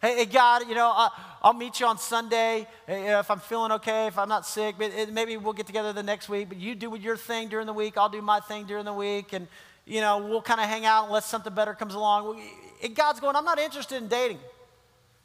Hey, 0.00 0.18
hey, 0.18 0.24
God, 0.26 0.68
you 0.68 0.76
know, 0.76 0.92
I, 0.94 1.10
will 1.42 1.54
meet 1.54 1.80
you 1.80 1.86
on 1.86 1.98
Sunday 1.98 2.68
eh, 2.86 3.18
if 3.18 3.30
I'm 3.32 3.40
feeling 3.40 3.72
okay, 3.72 4.06
if 4.06 4.16
I'm 4.16 4.28
not 4.28 4.46
sick. 4.46 4.76
Maybe 4.78 5.36
we'll 5.36 5.52
get 5.52 5.66
together 5.66 5.92
the 5.92 6.04
next 6.04 6.28
week. 6.28 6.50
But 6.50 6.58
you 6.58 6.76
do 6.76 6.96
your 6.96 7.16
thing 7.16 7.48
during 7.48 7.66
the 7.66 7.72
week. 7.72 7.98
I'll 7.98 8.08
do 8.08 8.22
my 8.22 8.38
thing 8.38 8.66
during 8.66 8.84
the 8.84 8.92
week. 8.92 9.32
And, 9.32 9.48
you 9.84 10.00
know, 10.00 10.18
we'll 10.18 10.42
kind 10.42 10.60
of 10.60 10.66
hang 10.66 10.86
out 10.86 11.06
unless 11.06 11.26
something 11.26 11.52
better 11.52 11.74
comes 11.74 11.94
along. 11.94 12.40
And 12.80 12.94
God's 12.94 13.18
going, 13.18 13.34
I'm 13.34 13.44
not 13.44 13.58
interested 13.58 13.96
in 13.96 14.06
dating. 14.06 14.38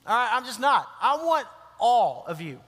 All 0.08 0.16
right, 0.16 0.30
I'm 0.34 0.44
just 0.44 0.60
not. 0.60 0.90
I 1.00 1.18
want 1.18 1.46
all 1.80 2.26
of 2.28 2.42
you. 2.42 2.60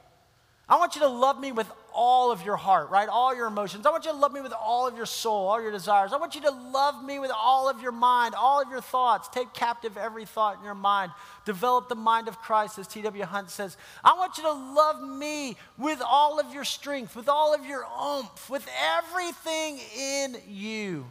I 0.69 0.77
want 0.77 0.93
you 0.93 1.01
to 1.01 1.07
love 1.07 1.39
me 1.39 1.51
with 1.51 1.67
all 1.95 2.31
of 2.31 2.45
your 2.45 2.57
heart, 2.57 2.89
right? 2.89 3.07
All 3.07 3.33
your 3.33 3.47
emotions. 3.47 3.85
I 3.85 3.89
want 3.89 4.05
you 4.05 4.11
to 4.11 4.17
love 4.17 4.33
me 4.33 4.41
with 4.41 4.53
all 4.53 4.87
of 4.87 4.97
your 4.97 5.05
soul, 5.05 5.47
all 5.47 5.61
your 5.61 5.71
desires. 5.71 6.11
I 6.13 6.17
want 6.17 6.35
you 6.35 6.41
to 6.41 6.51
love 6.51 7.03
me 7.03 7.17
with 7.19 7.31
all 7.31 7.69
of 7.69 7.81
your 7.81 7.93
mind, 7.93 8.35
all 8.35 8.61
of 8.61 8.69
your 8.69 8.81
thoughts. 8.81 9.29
Take 9.29 9.53
captive 9.53 9.97
every 9.97 10.25
thought 10.25 10.57
in 10.57 10.65
your 10.65 10.75
mind. 10.75 11.11
Develop 11.45 11.87
the 11.87 11.95
mind 11.95 12.27
of 12.27 12.37
Christ, 12.39 12.77
as 12.77 12.87
T.W. 12.87 13.23
Hunt 13.23 13.49
says. 13.49 13.77
I 14.03 14.13
want 14.17 14.37
you 14.37 14.43
to 14.43 14.51
love 14.51 15.01
me 15.01 15.55
with 15.77 16.01
all 16.05 16.39
of 16.39 16.53
your 16.53 16.65
strength, 16.65 17.15
with 17.15 17.29
all 17.29 17.53
of 17.55 17.65
your 17.65 17.85
oomph, 17.85 18.49
with 18.49 18.67
everything 18.97 19.79
in 19.97 20.35
you. 20.47 21.05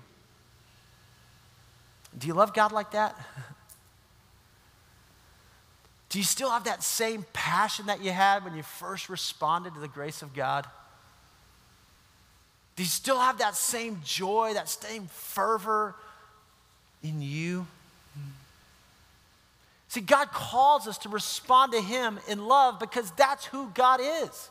Do 2.17 2.27
you 2.27 2.35
love 2.35 2.53
God 2.53 2.73
like 2.73 2.93
that? 2.93 3.19
Do 6.15 6.21
you 6.21 6.25
still 6.25 6.51
have 6.51 6.63
that 6.63 6.85
same 6.85 7.27
passion 7.33 7.87
that 7.87 8.01
you 8.01 8.13
had 8.13 8.45
when 8.45 8.55
you 8.55 8.63
first 8.63 9.09
responded 9.09 9.75
to 9.75 9.81
the 9.81 9.89
grace 9.89 10.23
of 10.23 10.33
God? 10.33 10.65
Do 12.77 12.85
you 12.85 12.89
still 12.89 13.19
have 13.19 13.39
that 13.39 13.57
same 13.57 14.01
joy, 14.05 14.55
that 14.55 14.69
same 14.69 15.09
fervor 15.09 15.97
in 17.03 17.21
you? 17.21 17.67
See, 19.89 20.03
God 20.03 20.31
calls 20.31 20.87
us 20.87 20.99
to 20.99 21.09
respond 21.09 21.73
to 21.73 21.81
Him 21.81 22.21
in 22.29 22.47
love 22.47 22.79
because 22.79 23.11
that's 23.17 23.47
who 23.47 23.73
God 23.75 23.99
is. 24.01 24.51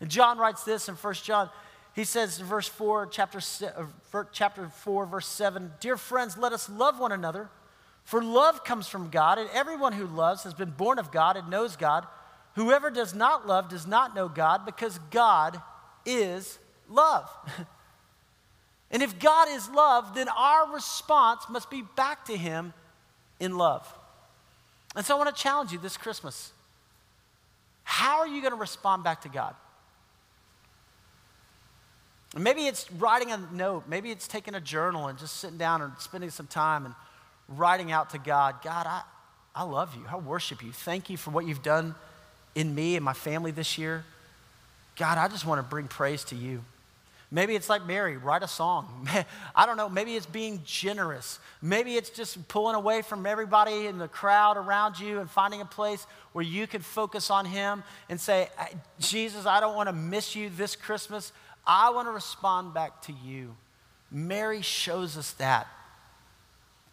And 0.00 0.10
John 0.10 0.38
writes 0.38 0.64
this 0.64 0.88
in 0.88 0.96
1 0.96 1.14
John. 1.22 1.50
He 1.94 2.02
says 2.02 2.40
in 2.40 2.46
verse 2.46 2.66
4, 2.66 3.06
chapter, 3.06 3.38
uh, 3.64 4.24
chapter 4.32 4.66
4, 4.66 5.06
verse 5.06 5.28
7 5.28 5.70
Dear 5.78 5.96
friends, 5.96 6.36
let 6.36 6.52
us 6.52 6.68
love 6.68 6.98
one 6.98 7.12
another 7.12 7.48
for 8.04 8.22
love 8.22 8.64
comes 8.64 8.88
from 8.88 9.10
God, 9.10 9.38
and 9.38 9.48
everyone 9.52 9.92
who 9.92 10.06
loves 10.06 10.42
has 10.44 10.54
been 10.54 10.70
born 10.70 10.98
of 10.98 11.12
God 11.12 11.36
and 11.36 11.48
knows 11.48 11.76
God. 11.76 12.06
Whoever 12.54 12.90
does 12.90 13.14
not 13.14 13.46
love 13.46 13.68
does 13.68 13.86
not 13.86 14.14
know 14.14 14.28
God, 14.28 14.66
because 14.66 14.98
God 15.10 15.60
is 16.04 16.58
love. 16.88 17.30
and 18.90 19.02
if 19.02 19.18
God 19.18 19.48
is 19.50 19.68
love, 19.70 20.14
then 20.14 20.28
our 20.28 20.72
response 20.72 21.44
must 21.48 21.70
be 21.70 21.82
back 21.96 22.24
to 22.26 22.36
Him 22.36 22.74
in 23.40 23.56
love. 23.56 23.86
And 24.94 25.06
so 25.06 25.14
I 25.14 25.18
want 25.18 25.34
to 25.34 25.42
challenge 25.42 25.72
you 25.72 25.78
this 25.78 25.96
Christmas. 25.96 26.52
How 27.84 28.18
are 28.18 28.28
you 28.28 28.40
going 28.40 28.52
to 28.52 28.60
respond 28.60 29.04
back 29.04 29.22
to 29.22 29.28
God? 29.28 29.54
Maybe 32.36 32.66
it's 32.66 32.90
writing 32.92 33.30
a 33.30 33.38
note. 33.52 33.84
Maybe 33.86 34.10
it's 34.10 34.26
taking 34.26 34.54
a 34.54 34.60
journal 34.60 35.08
and 35.08 35.18
just 35.18 35.36
sitting 35.36 35.58
down 35.58 35.82
and 35.82 35.92
spending 35.98 36.30
some 36.30 36.46
time 36.46 36.86
and 36.86 36.94
writing 37.48 37.92
out 37.92 38.10
to 38.10 38.18
God 38.18 38.56
God, 38.62 38.86
I, 38.86 39.02
I 39.54 39.64
love 39.64 39.94
you. 39.94 40.04
I 40.08 40.16
worship 40.16 40.62
you. 40.62 40.72
Thank 40.72 41.10
you 41.10 41.16
for 41.16 41.30
what 41.30 41.46
you've 41.46 41.62
done 41.62 41.94
in 42.54 42.74
me 42.74 42.96
and 42.96 43.04
my 43.04 43.12
family 43.12 43.50
this 43.50 43.78
year. 43.78 44.04
God, 44.96 45.18
I 45.18 45.28
just 45.28 45.46
want 45.46 45.58
to 45.58 45.68
bring 45.68 45.88
praise 45.88 46.24
to 46.24 46.36
you. 46.36 46.62
Maybe 47.30 47.54
it's 47.54 47.70
like 47.70 47.86
Mary, 47.86 48.18
write 48.18 48.42
a 48.42 48.48
song. 48.48 49.08
I 49.56 49.64
don't 49.64 49.78
know. 49.78 49.88
Maybe 49.88 50.16
it's 50.16 50.26
being 50.26 50.60
generous. 50.66 51.38
Maybe 51.62 51.96
it's 51.96 52.10
just 52.10 52.46
pulling 52.46 52.74
away 52.74 53.00
from 53.00 53.24
everybody 53.24 53.86
in 53.86 53.96
the 53.96 54.06
crowd 54.06 54.58
around 54.58 55.00
you 55.00 55.18
and 55.18 55.30
finding 55.30 55.62
a 55.62 55.64
place 55.64 56.06
where 56.32 56.44
you 56.44 56.66
can 56.66 56.82
focus 56.82 57.30
on 57.30 57.46
Him 57.46 57.84
and 58.10 58.20
say, 58.20 58.50
Jesus, 59.00 59.46
I 59.46 59.60
don't 59.60 59.74
want 59.74 59.88
to 59.88 59.94
miss 59.94 60.36
you 60.36 60.50
this 60.50 60.76
Christmas. 60.76 61.32
I 61.66 61.88
want 61.90 62.06
to 62.06 62.12
respond 62.12 62.74
back 62.74 63.00
to 63.02 63.12
you. 63.24 63.56
Mary 64.10 64.60
shows 64.60 65.16
us 65.16 65.32
that. 65.32 65.66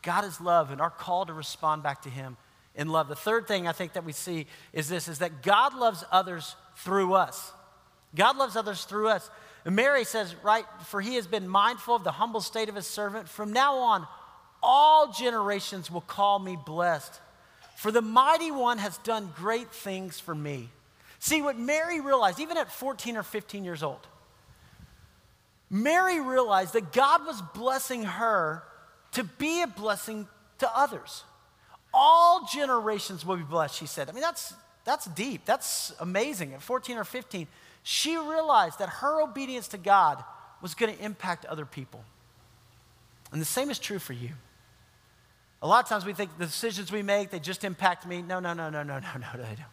God 0.09 0.25
is 0.25 0.41
love 0.41 0.71
and 0.71 0.81
our 0.81 0.89
call 0.89 1.27
to 1.27 1.33
respond 1.33 1.83
back 1.83 2.01
to 2.01 2.09
him 2.09 2.35
in 2.73 2.87
love. 2.87 3.09
The 3.09 3.15
third 3.15 3.47
thing 3.47 3.67
I 3.67 3.73
think 3.73 3.93
that 3.93 4.03
we 4.03 4.11
see 4.11 4.47
is 4.73 4.89
this 4.89 5.07
is 5.07 5.19
that 5.19 5.43
God 5.43 5.75
loves 5.75 6.03
others 6.11 6.55
through 6.77 7.13
us. 7.13 7.51
God 8.15 8.35
loves 8.35 8.55
others 8.55 8.85
through 8.85 9.09
us. 9.09 9.29
And 9.65 9.75
Mary 9.75 10.03
says, 10.03 10.33
right, 10.41 10.65
for 10.87 10.99
he 10.99 11.13
has 11.13 11.27
been 11.27 11.47
mindful 11.47 11.93
of 11.95 12.03
the 12.03 12.11
humble 12.11 12.41
state 12.41 12.69
of 12.69 12.75
his 12.75 12.87
servant. 12.87 13.29
From 13.29 13.53
now 13.53 13.75
on, 13.75 14.07
all 14.63 15.11
generations 15.11 15.91
will 15.91 16.01
call 16.01 16.39
me 16.39 16.57
blessed. 16.65 17.21
For 17.75 17.91
the 17.91 18.01
mighty 18.01 18.49
one 18.49 18.79
has 18.79 18.97
done 18.97 19.31
great 19.35 19.71
things 19.71 20.19
for 20.19 20.33
me. 20.33 20.69
See 21.19 21.43
what 21.43 21.55
Mary 21.55 22.01
realized, 22.01 22.39
even 22.39 22.57
at 22.57 22.71
14 22.71 23.15
or 23.15 23.21
15 23.21 23.63
years 23.63 23.83
old, 23.83 24.07
Mary 25.69 26.19
realized 26.19 26.73
that 26.73 26.93
God 26.93 27.27
was 27.27 27.43
blessing 27.53 28.05
her 28.05 28.63
to 29.13 29.23
be 29.23 29.61
a 29.61 29.67
blessing 29.67 30.27
to 30.59 30.77
others. 30.77 31.23
All 31.93 32.47
generations 32.51 33.25
will 33.25 33.37
be 33.37 33.43
blessed, 33.43 33.75
she 33.75 33.85
said. 33.87 34.09
I 34.09 34.11
mean, 34.11 34.21
that's, 34.21 34.53
that's 34.85 35.05
deep. 35.05 35.45
That's 35.45 35.93
amazing. 35.99 36.53
At 36.53 36.61
14 36.61 36.97
or 36.97 37.03
15, 37.03 37.47
she 37.83 38.17
realized 38.17 38.79
that 38.79 38.89
her 38.89 39.21
obedience 39.21 39.67
to 39.69 39.77
God 39.77 40.23
was 40.61 40.75
going 40.75 40.95
to 40.95 41.03
impact 41.03 41.45
other 41.45 41.65
people. 41.65 42.03
And 43.31 43.41
the 43.41 43.45
same 43.45 43.69
is 43.69 43.79
true 43.79 43.99
for 43.99 44.13
you. 44.13 44.31
A 45.61 45.67
lot 45.67 45.83
of 45.83 45.89
times 45.89 46.05
we 46.05 46.13
think 46.13 46.37
the 46.37 46.45
decisions 46.45 46.91
we 46.91 47.01
make, 47.01 47.31
they 47.31 47.39
just 47.39 47.63
impact 47.63 48.07
me. 48.07 48.21
No, 48.21 48.39
no, 48.39 48.53
no, 48.53 48.69
no, 48.69 48.83
no, 48.83 48.99
no, 48.99 49.09
no, 49.17 49.27
they 49.33 49.55
don't. 49.55 49.65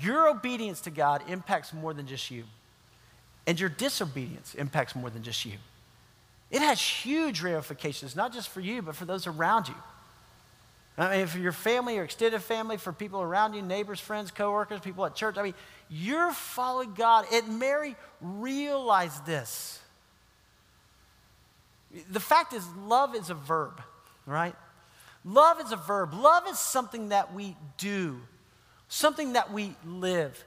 Your 0.00 0.28
obedience 0.28 0.80
to 0.82 0.90
God 0.90 1.22
impacts 1.28 1.72
more 1.72 1.94
than 1.94 2.06
just 2.06 2.30
you. 2.30 2.44
And 3.46 3.58
your 3.58 3.70
disobedience 3.70 4.54
impacts 4.54 4.94
more 4.94 5.08
than 5.08 5.22
just 5.22 5.46
you. 5.46 5.54
It 6.50 6.62
has 6.62 6.80
huge 6.80 7.42
ramifications, 7.42 8.16
not 8.16 8.32
just 8.32 8.48
for 8.48 8.60
you, 8.60 8.80
but 8.82 8.96
for 8.96 9.04
those 9.04 9.26
around 9.26 9.68
you. 9.68 9.74
I 10.96 11.18
mean, 11.18 11.26
for 11.28 11.38
your 11.38 11.52
family, 11.52 11.94
your 11.94 12.04
extended 12.04 12.42
family, 12.42 12.76
for 12.76 12.92
people 12.92 13.22
around 13.22 13.54
you, 13.54 13.62
neighbors, 13.62 14.00
friends, 14.00 14.32
coworkers, 14.32 14.80
people 14.80 15.06
at 15.06 15.14
church. 15.14 15.36
I 15.38 15.42
mean, 15.42 15.54
you're 15.88 16.32
following 16.32 16.92
God. 16.94 17.26
And 17.32 17.60
Mary 17.60 17.94
realized 18.20 19.24
this. 19.24 19.80
The 22.10 22.20
fact 22.20 22.52
is, 22.52 22.66
love 22.84 23.14
is 23.14 23.30
a 23.30 23.34
verb, 23.34 23.80
right? 24.26 24.54
Love 25.24 25.60
is 25.60 25.70
a 25.70 25.76
verb. 25.76 26.14
Love 26.14 26.48
is 26.48 26.58
something 26.58 27.10
that 27.10 27.32
we 27.32 27.56
do, 27.76 28.20
something 28.88 29.34
that 29.34 29.52
we 29.52 29.76
live. 29.86 30.44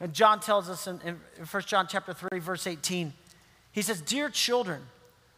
And 0.00 0.14
John 0.14 0.40
tells 0.40 0.70
us 0.70 0.86
in, 0.86 1.00
in 1.04 1.20
1 1.50 1.62
John 1.64 1.86
chapter 1.86 2.14
3, 2.14 2.38
verse 2.38 2.66
18, 2.66 3.12
he 3.72 3.82
says, 3.82 4.00
Dear 4.00 4.30
children, 4.30 4.82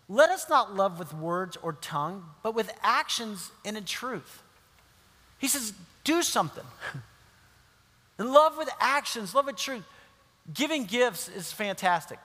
let 0.08 0.30
us 0.30 0.48
not 0.48 0.74
love 0.74 0.98
with 0.98 1.14
words 1.14 1.56
or 1.62 1.72
tongue, 1.74 2.24
but 2.42 2.54
with 2.54 2.70
actions 2.82 3.50
and 3.64 3.76
in 3.76 3.84
truth. 3.84 4.42
He 5.38 5.48
says, 5.48 5.72
do 6.04 6.22
something. 6.22 6.64
And 8.18 8.30
love 8.32 8.56
with 8.56 8.68
actions, 8.80 9.34
love 9.34 9.46
with 9.46 9.56
truth. 9.56 9.84
Giving 10.52 10.84
gifts 10.84 11.28
is 11.28 11.50
fantastic. 11.50 12.18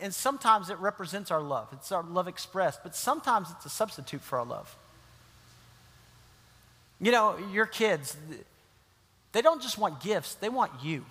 And 0.00 0.12
sometimes 0.12 0.70
it 0.70 0.78
represents 0.78 1.30
our 1.30 1.40
love, 1.40 1.68
it's 1.72 1.92
our 1.92 2.02
love 2.02 2.26
expressed, 2.26 2.82
but 2.82 2.96
sometimes 2.96 3.50
it's 3.52 3.66
a 3.66 3.68
substitute 3.68 4.22
for 4.22 4.38
our 4.40 4.44
love. 4.44 4.74
You 7.00 7.12
know, 7.12 7.36
your 7.52 7.66
kids, 7.66 8.16
they 9.32 9.42
don't 9.42 9.62
just 9.62 9.78
want 9.78 10.00
gifts, 10.00 10.34
they 10.34 10.48
want 10.48 10.72
you. 10.82 11.04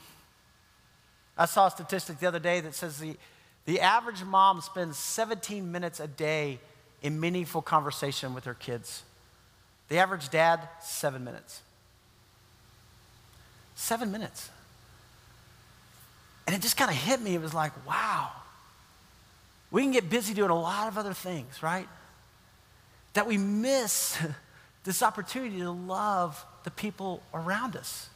I 1.38 1.46
saw 1.46 1.68
a 1.68 1.72
statistic 1.72 2.20
the 2.20 2.28
other 2.28 2.40
day 2.40 2.60
that 2.62 2.74
says 2.74 2.98
the, 2.98 3.16
the 3.66 3.82
average 3.82 4.24
mom 4.24 4.62
spends 4.62 4.98
17 4.98 5.72
minutes 5.72 6.00
a 6.00 6.08
day 6.08 6.60
in 7.02 7.20
meaningful 7.20 7.62
conversation 7.62 8.34
with 8.34 8.46
her 8.46 8.54
kids. 8.54 9.04
The 9.90 9.98
average 9.98 10.30
dad, 10.30 10.68
seven 10.82 11.24
minutes. 11.24 11.62
Seven 13.76 14.12
minutes. 14.12 14.50
And 16.48 16.56
it 16.56 16.62
just 16.62 16.78
kind 16.78 16.92
of 16.92 16.98
hit 16.98 17.22
me. 17.22 17.36
It 17.36 17.42
was 17.42 17.54
like, 17.54 17.72
wow. 17.88 18.32
We 19.72 19.82
can 19.82 19.92
get 19.92 20.10
busy 20.10 20.34
doing 20.34 20.52
a 20.52 20.60
lot 20.60 20.88
of 20.88 20.98
other 20.98 21.14
things, 21.14 21.62
right? 21.62 21.88
That 23.14 23.28
we 23.28 23.38
miss 23.38 24.18
this 24.84 25.02
opportunity 25.02 25.60
to 25.60 25.72
love 25.72 26.44
the 26.64 26.72
people 26.72 27.22
around 27.34 27.76
us. 27.76 28.10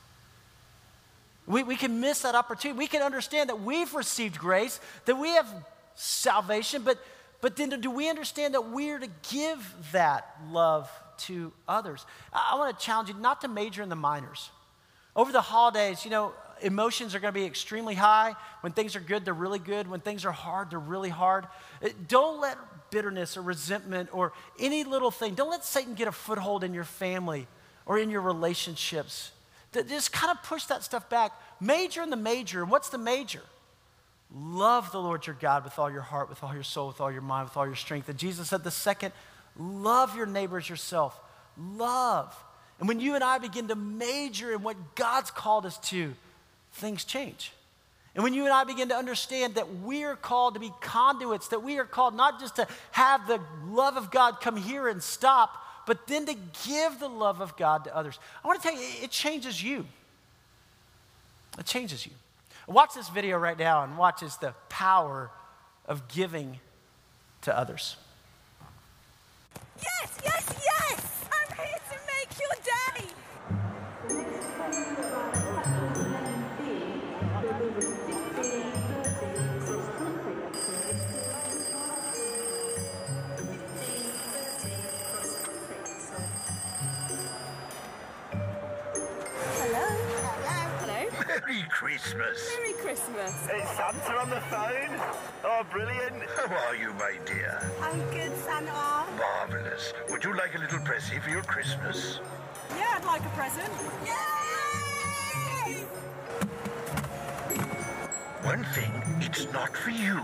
We, 1.50 1.64
we 1.64 1.76
can 1.76 2.00
miss 2.00 2.22
that 2.22 2.36
opportunity. 2.36 2.78
We 2.78 2.88
can 2.88 3.02
understand 3.02 3.50
that 3.50 3.62
we've 3.62 3.94
received 3.96 4.38
grace, 4.38 4.80
that 5.06 5.16
we 5.16 5.30
have 5.30 5.48
salvation, 5.96 6.84
but, 6.84 7.04
but 7.42 7.56
then 7.56 7.70
do 7.82 7.90
we 7.90 8.08
understand 8.08 8.54
that 8.54 8.70
we're 8.70 9.00
to 9.00 9.10
give 9.32 9.76
that 9.92 10.38
love 10.52 10.90
to 11.26 11.52
others? 11.68 12.06
I, 12.32 12.52
I 12.54 12.60
want 12.60 12.78
to 12.78 12.86
challenge 12.86 13.10
you 13.10 13.16
not 13.16 13.42
to 13.42 13.48
major 13.48 13.82
in 13.82 13.90
the 13.90 13.96
minors. 13.96 14.52
Over 15.16 15.32
the 15.32 15.42
holidays, 15.42 16.06
you 16.06 16.12
know, 16.12 16.34
emotions 16.62 17.16
are 17.16 17.20
going 17.20 17.34
to 17.34 17.40
be 17.40 17.48
extremely 17.48 17.96
high. 17.96 18.36
When 18.62 18.72
things 18.72 18.96
are 18.96 19.00
good, 19.00 19.26
they're 19.26 19.34
really 19.34 19.60
good. 19.60 19.88
When 19.88 20.02
things 20.02 20.26
are 20.26 20.32
hard, 20.32 20.70
they're 20.70 20.78
really 20.78 21.10
hard. 21.10 21.48
Uh, 21.84 21.90
don't 22.08 22.40
let 22.40 22.60
bitterness 22.92 23.38
or 23.38 23.42
resentment 23.42 24.10
or 24.14 24.34
any 24.60 24.84
little 24.84 25.12
thing, 25.12 25.34
don't 25.34 25.50
let 25.50 25.66
Satan 25.66 25.96
get 25.96 26.08
a 26.08 26.12
foothold 26.12 26.64
in 26.64 26.76
your 26.76 26.84
family 26.84 27.48
or 27.88 27.98
in 27.98 28.12
your 28.12 28.22
relationships. 28.22 29.32
That 29.74 29.88
just 29.88 30.12
kind 30.12 30.36
of 30.36 30.44
push 30.44 30.66
that 30.66 30.84
stuff 30.84 31.10
back. 31.10 31.32
Major 31.60 32.02
in 32.02 32.10
the 32.10 32.18
major. 32.18 32.64
And 32.64 32.72
what's 32.72 32.90
the 32.90 32.98
major? 32.98 33.42
Love 34.34 34.92
the 34.92 35.00
Lord 35.00 35.26
your 35.26 35.36
God 35.40 35.64
with 35.64 35.78
all 35.80 35.92
your 35.92 36.02
heart, 36.02 36.30
with 36.30 36.44
all 36.44 36.54
your 36.54 36.64
soul, 36.64 36.88
with 36.88 37.02
all 37.02 37.12
your 37.12 37.22
mind, 37.22 37.50
with 37.50 37.58
all 37.58 37.66
your 37.66 37.76
strength. 37.76 38.10
And 38.10 38.18
Jesus 38.18 38.50
said 38.50 38.64
the 38.64 38.72
second, 38.72 39.12
love 39.58 40.16
your 40.16 40.26
neighbors 40.26 40.70
yourself. 40.70 41.20
Love. 41.58 42.36
And 42.80 42.88
when 42.88 43.00
you 43.00 43.16
and 43.16 43.24
I 43.24 43.40
begin 43.40 43.68
to 43.68 43.76
major 43.76 44.54
in 44.54 44.62
what 44.62 44.96
God's 44.96 45.32
called 45.32 45.66
us 45.66 45.78
to, 45.90 46.14
things 46.74 47.04
change. 47.04 47.52
And 48.16 48.24
when 48.24 48.34
you 48.34 48.46
and 48.46 48.54
I 48.54 48.64
begin 48.64 48.90
to 48.90 48.96
understand 48.96 49.56
that 49.56 49.76
we're 49.76 50.16
called 50.16 50.56
to 50.56 50.60
be 50.60 50.72
conduits, 50.82 51.50
that 51.50 51.64
we 51.64 51.78
are 51.78 51.86
called 51.86 52.16
not 52.16 52.40
just 52.40 52.56
to 52.56 52.68
have 52.92 53.28
the 53.28 53.40
love 53.68 53.98
of 53.98 54.12
God 54.12 54.42
come 54.42 54.58
here 54.58 54.88
and 54.88 55.02
stop, 55.02 55.52
but 55.90 56.06
then 56.06 56.28
to 56.28 56.36
give 56.68 57.00
the 57.00 57.08
love 57.08 57.42
of 57.42 57.58
God 57.58 57.86
to 57.86 57.96
others. 57.98 58.20
I 58.44 58.48
want 58.48 58.62
to 58.62 58.68
tell 58.70 58.80
you, 58.80 58.88
it 59.02 59.10
changes 59.10 59.64
you. 59.64 59.88
It 61.58 61.66
changes 61.66 62.06
you. 62.06 62.12
Watch 62.68 62.94
this 62.94 63.10
video 63.10 63.40
right 63.40 63.58
now 63.58 63.84
and 63.84 63.98
watch 63.98 64.22
as 64.22 64.38
the 64.38 64.54
power 64.70 65.32
of 65.88 66.08
giving 66.08 66.60
to 67.42 67.58
others. 67.58 67.96
Christmas. 91.80 92.46
Merry 92.58 92.74
Christmas. 92.74 93.32
It's 93.50 93.72
Santa 93.78 94.20
on 94.20 94.30
the 94.30 94.42
phone. 94.52 95.00
Oh, 95.46 95.66
brilliant. 95.72 96.24
How 96.36 96.54
are 96.68 96.76
you, 96.76 96.92
my 96.96 97.14
dear? 97.26 97.72
I'm 97.82 98.02
good, 98.12 98.36
Santa. 98.44 99.06
Marvelous. 99.18 99.94
Would 100.10 100.26
you 100.26 100.36
like 100.36 100.56
a 100.56 100.58
little 100.58 100.80
present 100.80 101.24
for 101.24 101.30
your 101.30 101.42
Christmas? 101.44 102.20
Yeah, 102.76 102.98
I'd 102.98 103.06
like 103.06 103.22
a 103.22 103.30
present. 103.30 103.72
Yay! 104.04 105.86
One 108.44 108.66
thing, 108.76 108.92
it's 109.22 109.50
not 109.54 109.74
for 109.74 109.92
you. 109.92 110.20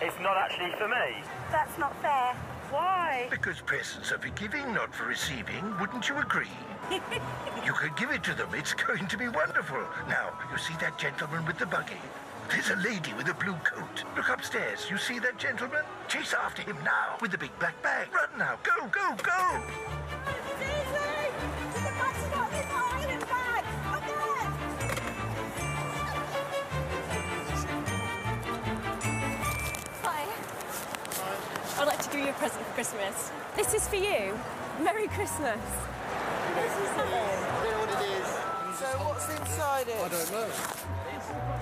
It's 0.00 0.18
not 0.22 0.38
actually 0.38 0.72
for 0.78 0.88
me. 0.88 1.22
That's 1.52 1.76
not 1.76 1.94
fair. 2.00 2.34
Why? 2.70 3.26
Because 3.30 3.60
presents 3.60 4.12
are 4.12 4.18
for 4.18 4.28
giving, 4.30 4.74
not 4.74 4.94
for 4.94 5.04
receiving. 5.04 5.62
Wouldn't 5.80 6.08
you 6.08 6.18
agree? 6.18 6.50
you 7.64 7.72
can 7.72 7.90
give 7.96 8.10
it 8.10 8.22
to 8.24 8.34
them. 8.34 8.48
It's 8.52 8.74
going 8.74 9.06
to 9.06 9.18
be 9.18 9.28
wonderful. 9.28 9.82
Now, 10.08 10.32
you 10.50 10.58
see 10.58 10.74
that 10.80 10.98
gentleman 10.98 11.44
with 11.46 11.58
the 11.58 11.66
buggy? 11.66 12.00
There's 12.50 12.70
a 12.70 12.76
lady 12.76 13.12
with 13.14 13.28
a 13.28 13.34
blue 13.34 13.56
coat. 13.64 14.04
Look 14.16 14.28
upstairs. 14.28 14.86
You 14.88 14.98
see 14.98 15.18
that 15.18 15.38
gentleman? 15.38 15.82
Chase 16.08 16.34
after 16.34 16.62
him 16.62 16.76
now 16.84 17.16
with 17.20 17.32
the 17.32 17.38
big 17.38 17.56
black 17.58 17.80
bag. 17.82 18.08
Run 18.14 18.28
now. 18.38 18.56
Go, 18.62 18.86
go, 18.86 19.16
go. 19.22 19.62
I'd 32.16 32.20
like 32.20 32.32
to 32.32 32.40
give 32.40 32.40
you 32.40 32.46
a 32.46 32.48
present 32.48 32.66
for 32.66 32.74
Christmas. 32.74 33.30
This 33.56 33.74
is 33.74 33.88
for 33.88 33.96
you. 33.96 34.38
Merry 34.82 35.06
Christmas. 35.08 35.60
So 38.78 38.86
what's 39.04 39.28
inside 39.28 39.88
it? 39.88 39.96
I 39.96 40.08
don't 40.08 40.32
know. 40.32 41.55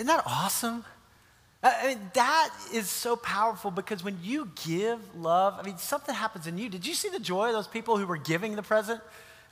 Isn't 0.00 0.06
that 0.06 0.22
awesome? 0.24 0.82
I 1.62 1.88
mean, 1.88 1.98
that 2.14 2.48
is 2.72 2.88
so 2.88 3.16
powerful 3.16 3.70
because 3.70 4.02
when 4.02 4.16
you 4.22 4.48
give 4.64 4.98
love, 5.14 5.56
I 5.58 5.62
mean, 5.62 5.76
something 5.76 6.14
happens 6.14 6.46
in 6.46 6.56
you. 6.56 6.70
Did 6.70 6.86
you 6.86 6.94
see 6.94 7.10
the 7.10 7.20
joy 7.20 7.48
of 7.48 7.52
those 7.52 7.68
people 7.68 7.98
who 7.98 8.06
were 8.06 8.16
giving 8.16 8.56
the 8.56 8.62
present? 8.62 9.02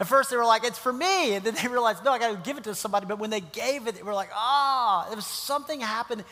At 0.00 0.06
first, 0.06 0.30
they 0.30 0.36
were 0.36 0.46
like, 0.46 0.64
it's 0.64 0.78
for 0.78 0.90
me. 0.90 1.34
And 1.34 1.44
then 1.44 1.54
they 1.54 1.68
realized, 1.68 2.02
no, 2.02 2.12
I 2.12 2.18
got 2.18 2.30
to 2.30 2.38
give 2.38 2.56
it 2.56 2.64
to 2.64 2.74
somebody. 2.74 3.04
But 3.04 3.18
when 3.18 3.28
they 3.28 3.42
gave 3.42 3.86
it, 3.88 3.96
they 3.96 4.02
were 4.02 4.14
like, 4.14 4.30
ah, 4.34 5.04
there 5.08 5.16
was 5.16 5.26
something 5.26 5.82
happened 5.82 6.24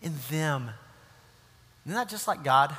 in 0.00 0.14
them. 0.30 0.70
Isn't 1.86 1.96
that 1.96 2.08
just 2.08 2.28
like 2.28 2.44
God? 2.44 2.72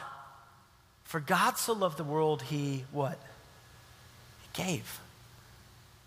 For 1.03 1.19
God 1.19 1.57
so 1.57 1.73
loved 1.73 1.97
the 1.97 2.05
world, 2.05 2.43
he 2.43 2.85
what? 2.93 3.19
He 4.41 4.63
gave. 4.63 5.01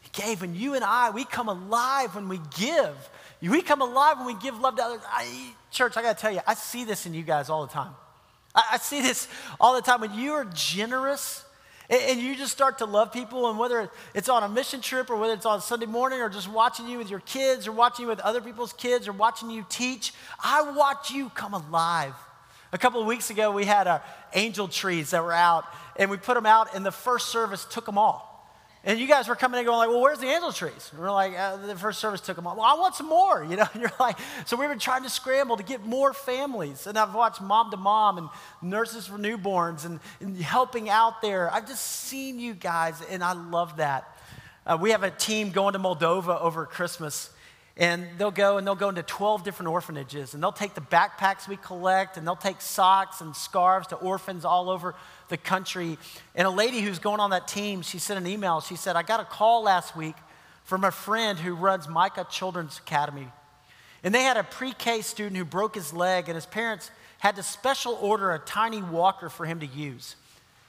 He 0.00 0.08
gave. 0.14 0.42
And 0.42 0.56
you 0.56 0.72
and 0.72 0.84
I, 0.84 1.10
we 1.10 1.26
come 1.26 1.50
alive 1.50 2.14
when 2.14 2.30
we 2.30 2.40
give. 2.56 3.10
We 3.42 3.62
come 3.62 3.81
alive 3.81 4.18
when 4.18 4.26
we 4.26 4.35
give 4.35 4.59
love 4.61 4.76
to 4.76 4.83
others. 4.83 5.00
I, 5.09 5.55
church, 5.70 5.96
I 5.96 6.03
got 6.03 6.16
to 6.16 6.20
tell 6.20 6.33
you, 6.33 6.40
I 6.46 6.55
see 6.55 6.85
this 6.85 7.07
in 7.07 7.14
you 7.14 7.22
guys 7.22 7.48
all 7.48 7.66
the 7.66 7.72
time. 7.72 7.94
I, 8.55 8.62
I 8.72 8.79
see 8.79 9.00
this 9.00 9.29
all 9.59 9.74
the 9.74 9.83
time. 9.83 10.00
When 10.00 10.14
you 10.14 10.33
are 10.33 10.44
generous 10.53 11.44
and, 11.88 12.20
you 12.20 12.37
just 12.37 12.53
start 12.53 12.79
to 12.79 12.85
love 12.85 13.12
people, 13.12 13.50
and 13.50 13.59
whether 13.59 13.90
it's 14.14 14.29
on 14.29 14.44
a 14.44 14.48
mission 14.48 14.81
trip 14.81 15.11
or 15.11 15.16
whether 15.16 15.33
it's 15.33 15.46
on 15.46 15.61
Sunday 15.61 15.87
morning 15.87 16.20
or 16.20 16.29
just 16.29 16.48
watching 16.48 16.87
you 16.87 16.98
with 16.98 17.11
your 17.11 17.18
kids 17.20 17.66
or 17.66 17.72
watching 17.72 18.05
you 18.05 18.09
with 18.09 18.20
other 18.20 18.40
people's 18.40 18.72
kids 18.72 19.09
or 19.09 19.12
watching 19.12 19.50
you 19.50 19.66
teach, 19.68 20.12
I 20.38 20.70
watch 20.70 21.11
you 21.11 21.31
come 21.31 21.53
alive. 21.53 22.14
A 22.72 22.79
couple 22.79 23.00
of 23.00 23.09
weeks 23.09 23.31
ago, 23.31 23.50
we 23.50 23.64
had 23.64 23.88
our 23.88 24.03
angel 24.35 24.68
trees 24.68 25.11
that 25.11 25.24
were 25.24 25.33
out, 25.33 25.64
and 25.96 26.09
we 26.11 26.16
put 26.16 26.35
them 26.35 26.46
out, 26.46 26.76
and 26.76 26.87
the 26.87 26.92
first 26.92 27.31
service 27.31 27.64
took 27.64 27.87
them 27.87 27.98
all. 27.98 28.29
And 28.82 28.98
you 28.98 29.06
guys 29.06 29.28
were 29.28 29.36
coming 29.36 29.60
in 29.60 29.66
going 29.66 29.76
like, 29.76 29.88
well, 29.90 30.00
where's 30.00 30.20
the 30.20 30.26
angel 30.26 30.52
trees? 30.52 30.88
And 30.92 31.00
we're 31.00 31.12
like, 31.12 31.38
uh, 31.38 31.58
the 31.58 31.76
first 31.76 31.98
service 31.98 32.22
took 32.22 32.36
them 32.36 32.46
all. 32.46 32.56
Well, 32.56 32.64
I 32.64 32.78
want 32.78 32.94
some 32.94 33.08
more, 33.08 33.44
you 33.50 33.56
know? 33.56 33.66
And 33.74 33.82
you're 33.82 33.92
like, 34.00 34.16
so 34.46 34.56
we 34.56 34.66
were 34.66 34.74
trying 34.76 35.02
to 35.02 35.10
scramble 35.10 35.58
to 35.58 35.62
get 35.62 35.84
more 35.84 36.14
families. 36.14 36.86
And 36.86 36.98
I've 36.98 37.14
watched 37.14 37.42
mom 37.42 37.70
to 37.72 37.76
mom 37.76 38.16
and 38.16 38.28
nurses 38.62 39.06
for 39.06 39.18
newborns 39.18 39.84
and, 39.84 40.00
and 40.20 40.36
helping 40.36 40.88
out 40.88 41.20
there. 41.20 41.52
I've 41.52 41.68
just 41.68 41.84
seen 41.84 42.38
you 42.38 42.54
guys, 42.54 43.02
and 43.10 43.22
I 43.22 43.32
love 43.32 43.76
that. 43.76 44.16
Uh, 44.66 44.78
we 44.80 44.92
have 44.92 45.02
a 45.02 45.10
team 45.10 45.50
going 45.50 45.74
to 45.74 45.78
Moldova 45.78 46.40
over 46.40 46.64
Christmas. 46.64 47.30
And 47.76 48.06
they'll 48.18 48.30
go 48.30 48.59
and 48.59 48.66
they'll 48.66 48.74
go 48.74 48.88
into 48.88 49.02
12 49.02 49.44
different 49.44 49.70
orphanages 49.70 50.35
and 50.35 50.42
they'll 50.42 50.52
take 50.52 50.74
the 50.74 50.80
backpacks 50.80 51.48
we 51.48 51.56
collect 51.56 52.16
and 52.16 52.26
they'll 52.26 52.37
take 52.37 52.61
socks 52.61 53.20
and 53.20 53.35
scarves 53.35 53.87
to 53.88 53.96
orphans 53.96 54.44
all 54.44 54.68
over 54.68 54.94
the 55.28 55.37
country. 55.37 55.96
And 56.35 56.46
a 56.46 56.50
lady 56.50 56.80
who's 56.80 56.98
going 56.98 57.20
on 57.20 57.30
that 57.30 57.48
team, 57.48 57.83
she 57.83 57.98
sent 57.98 58.18
an 58.18 58.26
email. 58.26 58.61
She 58.61 58.76
said, 58.76 58.96
I 58.96 59.02
got 59.02 59.20
a 59.20 59.24
call 59.24 59.62
last 59.62 59.96
week 59.96 60.16
from 60.64 60.85
a 60.85 60.90
friend 60.90 61.38
who 61.38 61.54
runs 61.54 61.88
Micah 61.88 62.26
Children's 62.30 62.78
Academy. 62.78 63.28
And 64.02 64.14
they 64.14 64.22
had 64.22 64.37
a 64.37 64.44
pre 64.44 64.72
K 64.72 65.02
student 65.02 65.37
who 65.37 65.44
broke 65.44 65.74
his 65.74 65.92
leg, 65.92 66.28
and 66.28 66.35
his 66.35 66.46
parents 66.46 66.90
had 67.18 67.37
to 67.37 67.42
special 67.42 67.98
order 68.00 68.33
a 68.33 68.38
tiny 68.38 68.80
walker 68.83 69.28
for 69.28 69.44
him 69.44 69.61
to 69.61 69.66
use. 69.66 70.16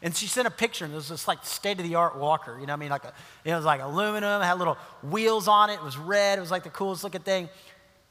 And 0.04 0.16
she 0.16 0.26
sent 0.26 0.48
a 0.48 0.52
picture, 0.52 0.86
and 0.86 0.94
it 0.94 0.98
was 0.98 1.10
this 1.10 1.28
like 1.28 1.46
state 1.46 1.80
of 1.80 1.88
the 1.88 1.96
art 1.96 2.18
walker. 2.18 2.58
You 2.60 2.66
know 2.66 2.74
I 2.74 2.78
mean? 2.78 2.90
Like 2.90 3.04
a, 3.04 3.14
it 3.46 3.54
was 3.54 3.66
like 3.66 3.82
aluminum, 3.82 4.42
it 4.42 4.46
had 4.46 4.58
little 4.58 4.78
wheels 5.04 5.48
on 5.48 5.70
it, 5.70 5.76
it 5.76 5.84
was 5.84 5.98
red, 5.98 6.40
it 6.40 6.42
was 6.42 6.52
like 6.52 6.64
the 6.64 6.70
coolest 6.70 7.04
looking 7.04 7.22
thing. 7.22 7.50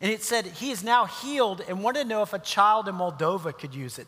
And 0.00 0.10
it 0.10 0.22
said, 0.22 0.46
He 0.46 0.70
is 0.70 0.84
now 0.84 1.06
healed 1.06 1.62
and 1.68 1.82
wanted 1.82 2.04
to 2.04 2.08
know 2.08 2.22
if 2.22 2.32
a 2.32 2.38
child 2.38 2.88
in 2.88 2.94
Moldova 2.94 3.56
could 3.56 3.74
use 3.74 3.98
it. 3.98 4.06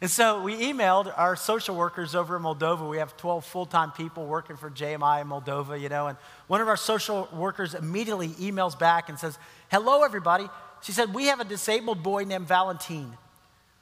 And 0.00 0.10
so 0.10 0.42
we 0.42 0.54
emailed 0.56 1.12
our 1.16 1.34
social 1.34 1.74
workers 1.74 2.14
over 2.14 2.36
in 2.36 2.42
Moldova. 2.42 2.88
We 2.88 2.98
have 2.98 3.16
12 3.16 3.44
full 3.44 3.66
time 3.66 3.90
people 3.90 4.26
working 4.26 4.56
for 4.56 4.70
JMI 4.70 5.22
in 5.22 5.28
Moldova, 5.28 5.80
you 5.80 5.88
know. 5.88 6.06
And 6.06 6.18
one 6.46 6.60
of 6.60 6.68
our 6.68 6.76
social 6.76 7.28
workers 7.32 7.74
immediately 7.74 8.28
emails 8.28 8.78
back 8.78 9.08
and 9.08 9.18
says, 9.18 9.38
Hello, 9.70 10.04
everybody. 10.04 10.48
She 10.82 10.92
said, 10.92 11.14
We 11.14 11.26
have 11.26 11.40
a 11.40 11.44
disabled 11.44 12.02
boy 12.02 12.24
named 12.24 12.46
Valentine. 12.46 13.16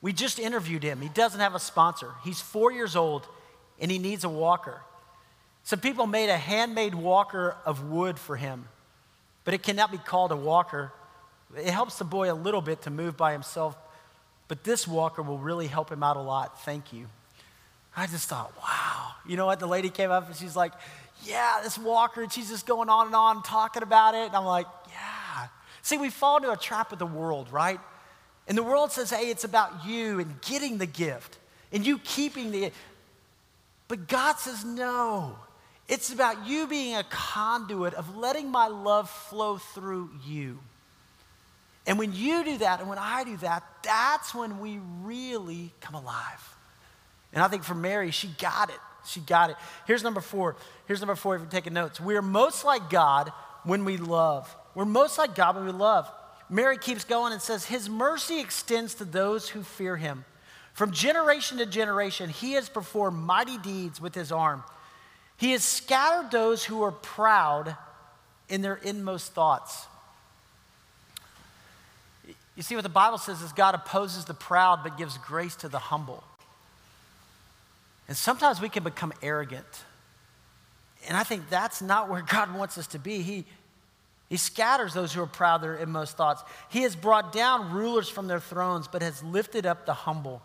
We 0.06 0.12
just 0.12 0.38
interviewed 0.38 0.84
him. 0.84 1.00
He 1.00 1.08
doesn't 1.08 1.40
have 1.40 1.56
a 1.56 1.58
sponsor. 1.58 2.12
He's 2.22 2.40
four 2.40 2.70
years 2.70 2.94
old 2.94 3.26
and 3.80 3.90
he 3.90 3.98
needs 3.98 4.22
a 4.22 4.28
walker. 4.28 4.80
Some 5.64 5.80
people 5.80 6.06
made 6.06 6.30
a 6.30 6.36
handmade 6.36 6.94
walker 6.94 7.56
of 7.64 7.90
wood 7.90 8.16
for 8.16 8.36
him, 8.36 8.68
but 9.42 9.52
it 9.52 9.64
cannot 9.64 9.90
be 9.90 9.98
called 9.98 10.30
a 10.30 10.36
walker. 10.36 10.92
It 11.56 11.70
helps 11.70 11.98
the 11.98 12.04
boy 12.04 12.30
a 12.30 12.34
little 12.38 12.60
bit 12.60 12.82
to 12.82 12.90
move 12.90 13.16
by 13.16 13.32
himself, 13.32 13.76
but 14.46 14.62
this 14.62 14.86
walker 14.86 15.22
will 15.22 15.38
really 15.38 15.66
help 15.66 15.90
him 15.90 16.04
out 16.04 16.16
a 16.16 16.22
lot. 16.22 16.62
Thank 16.62 16.92
you. 16.92 17.08
I 17.96 18.06
just 18.06 18.28
thought, 18.28 18.56
wow. 18.62 19.08
You 19.26 19.36
know 19.36 19.46
what? 19.46 19.58
The 19.58 19.66
lady 19.66 19.90
came 19.90 20.12
up 20.12 20.28
and 20.28 20.36
she's 20.36 20.54
like, 20.54 20.72
yeah, 21.24 21.58
this 21.64 21.76
walker. 21.76 22.22
And 22.22 22.32
she's 22.32 22.48
just 22.48 22.64
going 22.64 22.88
on 22.88 23.06
and 23.06 23.16
on 23.16 23.42
talking 23.42 23.82
about 23.82 24.14
it. 24.14 24.28
And 24.28 24.36
I'm 24.36 24.44
like, 24.44 24.66
yeah. 24.88 25.48
See, 25.82 25.98
we 25.98 26.10
fall 26.10 26.36
into 26.36 26.52
a 26.52 26.56
trap 26.56 26.92
of 26.92 27.00
the 27.00 27.06
world, 27.06 27.50
right? 27.50 27.80
And 28.48 28.56
the 28.56 28.62
world 28.62 28.92
says, 28.92 29.10
hey, 29.10 29.30
it's 29.30 29.44
about 29.44 29.86
you 29.86 30.20
and 30.20 30.40
getting 30.40 30.78
the 30.78 30.86
gift 30.86 31.38
and 31.72 31.86
you 31.86 31.98
keeping 31.98 32.50
the. 32.52 32.72
But 33.88 34.08
God 34.08 34.36
says, 34.38 34.64
no. 34.64 35.36
It's 35.88 36.12
about 36.12 36.46
you 36.46 36.66
being 36.66 36.96
a 36.96 37.04
conduit 37.04 37.94
of 37.94 38.16
letting 38.16 38.50
my 38.50 38.66
love 38.66 39.08
flow 39.08 39.58
through 39.58 40.10
you. 40.26 40.58
And 41.86 41.98
when 41.98 42.12
you 42.12 42.44
do 42.44 42.58
that 42.58 42.80
and 42.80 42.88
when 42.88 42.98
I 42.98 43.22
do 43.22 43.36
that, 43.38 43.62
that's 43.82 44.34
when 44.34 44.58
we 44.58 44.80
really 45.02 45.72
come 45.80 45.94
alive. 45.94 46.56
And 47.32 47.42
I 47.42 47.48
think 47.48 47.62
for 47.62 47.74
Mary, 47.74 48.10
she 48.10 48.28
got 48.38 48.70
it. 48.70 48.78
She 49.06 49.20
got 49.20 49.50
it. 49.50 49.56
Here's 49.86 50.02
number 50.02 50.20
four. 50.20 50.56
Here's 50.86 51.00
number 51.00 51.14
four 51.14 51.36
if 51.36 51.42
you're 51.42 51.50
taking 51.50 51.72
notes. 51.72 52.00
We 52.00 52.16
are 52.16 52.22
most 52.22 52.64
like 52.64 52.90
God 52.90 53.32
when 53.62 53.84
we 53.84 53.96
love. 53.96 54.52
We're 54.74 54.84
most 54.84 55.18
like 55.18 55.36
God 55.36 55.54
when 55.54 55.64
we 55.64 55.72
love. 55.72 56.10
Mary 56.48 56.78
keeps 56.78 57.04
going 57.04 57.32
and 57.32 57.42
says, 57.42 57.64
His 57.64 57.88
mercy 57.88 58.40
extends 58.40 58.94
to 58.94 59.04
those 59.04 59.48
who 59.48 59.62
fear 59.62 59.96
him. 59.96 60.24
From 60.74 60.92
generation 60.92 61.58
to 61.58 61.66
generation, 61.66 62.28
he 62.28 62.52
has 62.52 62.68
performed 62.68 63.18
mighty 63.18 63.58
deeds 63.58 64.00
with 64.00 64.14
his 64.14 64.30
arm. 64.30 64.62
He 65.38 65.52
has 65.52 65.64
scattered 65.64 66.30
those 66.30 66.64
who 66.64 66.82
are 66.82 66.92
proud 66.92 67.76
in 68.48 68.62
their 68.62 68.76
inmost 68.76 69.32
thoughts. 69.32 69.86
You 72.54 72.62
see, 72.62 72.74
what 72.74 72.82
the 72.82 72.88
Bible 72.88 73.18
says 73.18 73.42
is 73.42 73.52
God 73.52 73.74
opposes 73.74 74.24
the 74.24 74.34
proud 74.34 74.80
but 74.82 74.96
gives 74.96 75.18
grace 75.18 75.56
to 75.56 75.68
the 75.68 75.78
humble. 75.78 76.24
And 78.08 78.16
sometimes 78.16 78.60
we 78.60 78.68
can 78.68 78.82
become 78.82 79.12
arrogant. 79.22 79.66
And 81.08 81.16
I 81.16 81.22
think 81.22 81.48
that's 81.50 81.82
not 81.82 82.08
where 82.08 82.22
God 82.30 82.54
wants 82.54 82.78
us 82.78 82.86
to 82.88 82.98
be. 82.98 83.22
He, 83.22 83.44
he 84.28 84.36
scatters 84.36 84.92
those 84.92 85.12
who 85.12 85.22
are 85.22 85.26
proud 85.26 85.62
their 85.62 85.76
inmost 85.76 86.16
thoughts. 86.16 86.42
He 86.68 86.82
has 86.82 86.96
brought 86.96 87.32
down 87.32 87.72
rulers 87.72 88.08
from 88.08 88.26
their 88.26 88.40
thrones, 88.40 88.88
but 88.88 89.02
has 89.02 89.22
lifted 89.22 89.66
up 89.66 89.86
the 89.86 89.94
humble. 89.94 90.42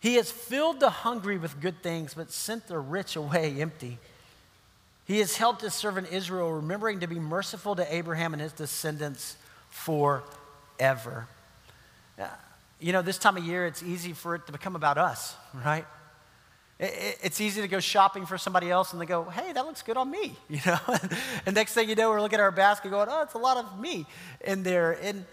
He 0.00 0.16
has 0.16 0.30
filled 0.30 0.78
the 0.80 0.90
hungry 0.90 1.38
with 1.38 1.60
good 1.60 1.82
things, 1.82 2.12
but 2.14 2.30
sent 2.30 2.66
the 2.68 2.78
rich 2.78 3.16
away 3.16 3.60
empty. 3.60 3.98
He 5.06 5.20
has 5.20 5.36
helped 5.36 5.62
his 5.62 5.72
servant 5.72 6.12
Israel, 6.12 6.52
remembering 6.52 7.00
to 7.00 7.06
be 7.06 7.18
merciful 7.18 7.76
to 7.76 7.94
Abraham 7.94 8.34
and 8.34 8.42
his 8.42 8.52
descendants 8.52 9.36
forever. 9.70 11.28
You 12.78 12.92
know, 12.92 13.00
this 13.00 13.16
time 13.16 13.38
of 13.38 13.44
year, 13.44 13.66
it's 13.66 13.82
easy 13.82 14.12
for 14.12 14.34
it 14.34 14.44
to 14.46 14.52
become 14.52 14.76
about 14.76 14.98
us, 14.98 15.34
right? 15.64 15.86
It's 16.78 17.40
easy 17.40 17.62
to 17.62 17.68
go 17.68 17.80
shopping 17.80 18.26
for 18.26 18.36
somebody 18.36 18.70
else 18.70 18.92
and 18.92 19.00
they 19.00 19.06
go, 19.06 19.24
hey, 19.24 19.52
that 19.52 19.64
looks 19.64 19.82
good 19.82 19.96
on 19.96 20.10
me, 20.10 20.36
you 20.48 20.60
know? 20.66 20.78
and 21.46 21.54
next 21.54 21.72
thing 21.72 21.88
you 21.88 21.94
know, 21.94 22.10
we're 22.10 22.20
looking 22.20 22.38
at 22.38 22.42
our 22.42 22.50
basket 22.50 22.90
going, 22.90 23.08
oh, 23.10 23.22
it's 23.22 23.34
a 23.34 23.38
lot 23.38 23.56
of 23.56 23.80
me 23.80 24.06
in 24.44 24.62
there. 24.62 24.92
And, 25.02 25.24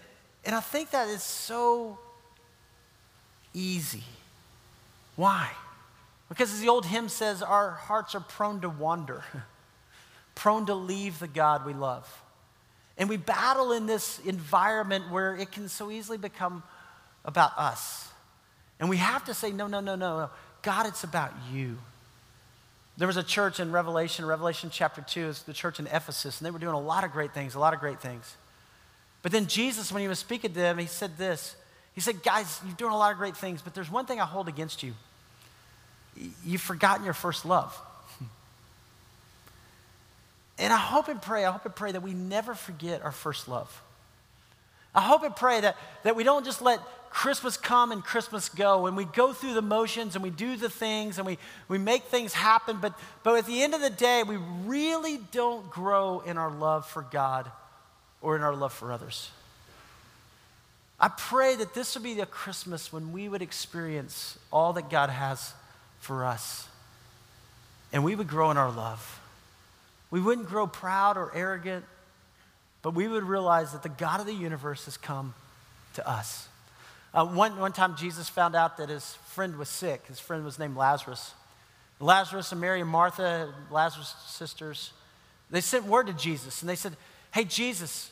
and 0.44 0.54
I 0.54 0.60
think 0.60 0.90
that 0.92 1.08
is 1.08 1.22
so 1.22 1.98
easy. 3.52 4.04
Why? 5.16 5.50
Because 6.30 6.52
as 6.52 6.60
the 6.60 6.68
old 6.68 6.86
hymn 6.86 7.10
says, 7.10 7.42
our 7.42 7.72
hearts 7.72 8.14
are 8.14 8.20
prone 8.20 8.62
to 8.62 8.70
wander, 8.70 9.22
prone 10.34 10.64
to 10.66 10.74
leave 10.74 11.18
the 11.18 11.28
God 11.28 11.66
we 11.66 11.74
love. 11.74 12.22
And 12.96 13.08
we 13.08 13.16
battle 13.16 13.72
in 13.72 13.86
this 13.86 14.18
environment 14.20 15.10
where 15.10 15.36
it 15.36 15.52
can 15.52 15.68
so 15.68 15.90
easily 15.90 16.16
become 16.16 16.62
about 17.24 17.52
us. 17.58 18.08
And 18.80 18.88
we 18.88 18.96
have 18.96 19.24
to 19.26 19.34
say, 19.34 19.50
no, 19.50 19.66
no, 19.66 19.80
no, 19.80 19.94
no, 19.94 20.18
no. 20.18 20.30
God, 20.64 20.86
it's 20.86 21.04
about 21.04 21.30
you. 21.52 21.76
There 22.96 23.06
was 23.06 23.18
a 23.18 23.22
church 23.22 23.60
in 23.60 23.70
Revelation, 23.70 24.24
Revelation 24.24 24.70
chapter 24.72 25.02
2, 25.02 25.28
it's 25.28 25.42
the 25.42 25.52
church 25.52 25.78
in 25.78 25.86
Ephesus, 25.86 26.40
and 26.40 26.46
they 26.46 26.50
were 26.50 26.58
doing 26.58 26.74
a 26.74 26.80
lot 26.80 27.04
of 27.04 27.12
great 27.12 27.34
things, 27.34 27.54
a 27.54 27.58
lot 27.58 27.74
of 27.74 27.80
great 27.80 28.00
things. 28.00 28.36
But 29.22 29.30
then 29.30 29.46
Jesus, 29.46 29.92
when 29.92 30.00
he 30.00 30.08
was 30.08 30.18
speaking 30.18 30.52
to 30.52 30.58
them, 30.58 30.78
he 30.78 30.86
said 30.86 31.18
this. 31.18 31.54
He 31.94 32.00
said, 32.00 32.22
Guys, 32.22 32.60
you're 32.64 32.74
doing 32.76 32.92
a 32.92 32.96
lot 32.96 33.12
of 33.12 33.18
great 33.18 33.36
things, 33.36 33.62
but 33.62 33.74
there's 33.74 33.90
one 33.90 34.06
thing 34.06 34.20
I 34.20 34.24
hold 34.24 34.48
against 34.48 34.82
you. 34.82 34.94
You've 36.44 36.60
forgotten 36.60 37.04
your 37.04 37.14
first 37.14 37.44
love. 37.44 37.78
And 40.56 40.72
I 40.72 40.76
hope 40.76 41.08
and 41.08 41.20
pray, 41.20 41.44
I 41.44 41.50
hope 41.50 41.64
and 41.64 41.74
pray 41.74 41.90
that 41.90 42.02
we 42.02 42.14
never 42.14 42.54
forget 42.54 43.02
our 43.02 43.10
first 43.10 43.48
love. 43.48 43.82
I 44.94 45.00
hope 45.00 45.24
and 45.24 45.34
pray 45.34 45.60
that, 45.60 45.76
that 46.04 46.14
we 46.14 46.22
don't 46.22 46.44
just 46.44 46.62
let 46.62 46.78
Christmas 47.14 47.56
come 47.56 47.92
and 47.92 48.04
Christmas 48.04 48.48
go, 48.48 48.86
and 48.86 48.96
we 48.96 49.04
go 49.04 49.32
through 49.32 49.54
the 49.54 49.62
motions 49.62 50.14
and 50.14 50.22
we 50.22 50.30
do 50.30 50.56
the 50.56 50.68
things 50.68 51.16
and 51.16 51.26
we, 51.26 51.38
we 51.68 51.78
make 51.78 52.04
things 52.04 52.34
happen, 52.34 52.78
but, 52.80 52.98
but 53.22 53.36
at 53.36 53.46
the 53.46 53.62
end 53.62 53.72
of 53.72 53.80
the 53.80 53.88
day, 53.88 54.22
we 54.22 54.36
really 54.66 55.18
don't 55.32 55.70
grow 55.70 56.20
in 56.20 56.36
our 56.36 56.50
love 56.50 56.86
for 56.86 57.02
God 57.02 57.50
or 58.20 58.36
in 58.36 58.42
our 58.42 58.54
love 58.54 58.72
for 58.72 58.92
others. 58.92 59.30
I 61.00 61.08
pray 61.08 61.56
that 61.56 61.72
this 61.72 61.94
would 61.94 62.04
be 62.04 62.14
the 62.14 62.26
Christmas 62.26 62.92
when 62.92 63.12
we 63.12 63.28
would 63.28 63.42
experience 63.42 64.38
all 64.52 64.74
that 64.74 64.90
God 64.90 65.10
has 65.10 65.54
for 66.00 66.24
us, 66.24 66.68
and 67.92 68.04
we 68.04 68.14
would 68.14 68.28
grow 68.28 68.50
in 68.50 68.56
our 68.56 68.70
love. 68.70 69.20
We 70.10 70.20
wouldn't 70.20 70.48
grow 70.48 70.66
proud 70.66 71.16
or 71.16 71.34
arrogant 71.34 71.84
but 72.84 72.94
we 72.94 73.08
would 73.08 73.24
realize 73.24 73.72
that 73.72 73.82
the 73.82 73.88
God 73.88 74.20
of 74.20 74.26
the 74.26 74.34
universe 74.34 74.84
has 74.84 74.98
come 74.98 75.32
to 75.94 76.06
us. 76.06 76.48
Uh, 77.14 77.24
one, 77.24 77.56
one 77.58 77.72
time, 77.72 77.94
Jesus 77.96 78.28
found 78.28 78.56
out 78.56 78.76
that 78.78 78.88
his 78.88 79.14
friend 79.28 79.56
was 79.56 79.68
sick. 79.68 80.04
His 80.08 80.18
friend 80.18 80.44
was 80.44 80.58
named 80.58 80.76
Lazarus. 80.76 81.32
Lazarus 82.00 82.50
and 82.50 82.60
Mary 82.60 82.80
and 82.80 82.90
Martha, 82.90 83.54
Lazarus' 83.70 84.14
sisters, 84.26 84.92
they 85.50 85.60
sent 85.60 85.86
word 85.86 86.08
to 86.08 86.12
Jesus 86.12 86.60
and 86.60 86.68
they 86.68 86.74
said, 86.74 86.96
Hey, 87.32 87.44
Jesus, 87.44 88.10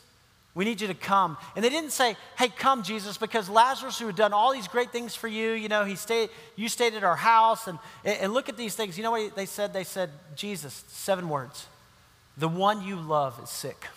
we 0.55 0.63
need 0.65 0.79
you 0.79 0.87
to 0.87 0.93
come. 0.93 1.37
And 1.55 1.65
they 1.65 1.69
didn't 1.69 1.91
say, 1.91 2.15
Hey, 2.37 2.47
come, 2.47 2.83
Jesus, 2.83 3.17
because 3.17 3.49
Lazarus, 3.49 3.99
who 3.99 4.07
had 4.07 4.15
done 4.15 4.31
all 4.31 4.53
these 4.53 4.69
great 4.69 4.91
things 4.91 5.15
for 5.15 5.27
you, 5.27 5.51
you 5.51 5.67
know, 5.67 5.83
he 5.83 5.95
stayed, 5.95 6.29
you 6.55 6.69
stayed 6.69 6.93
at 6.93 7.03
our 7.03 7.17
house, 7.17 7.67
and, 7.67 7.77
and 8.05 8.33
look 8.33 8.47
at 8.47 8.55
these 8.55 8.75
things. 8.75 8.97
You 8.97 9.03
know 9.03 9.11
what 9.11 9.35
they 9.35 9.45
said? 9.45 9.73
They 9.73 9.83
said, 9.83 10.11
Jesus, 10.35 10.85
seven 10.87 11.27
words. 11.27 11.67
The 12.37 12.47
one 12.47 12.81
you 12.81 12.95
love 12.95 13.39
is 13.43 13.49
sick. 13.49 13.87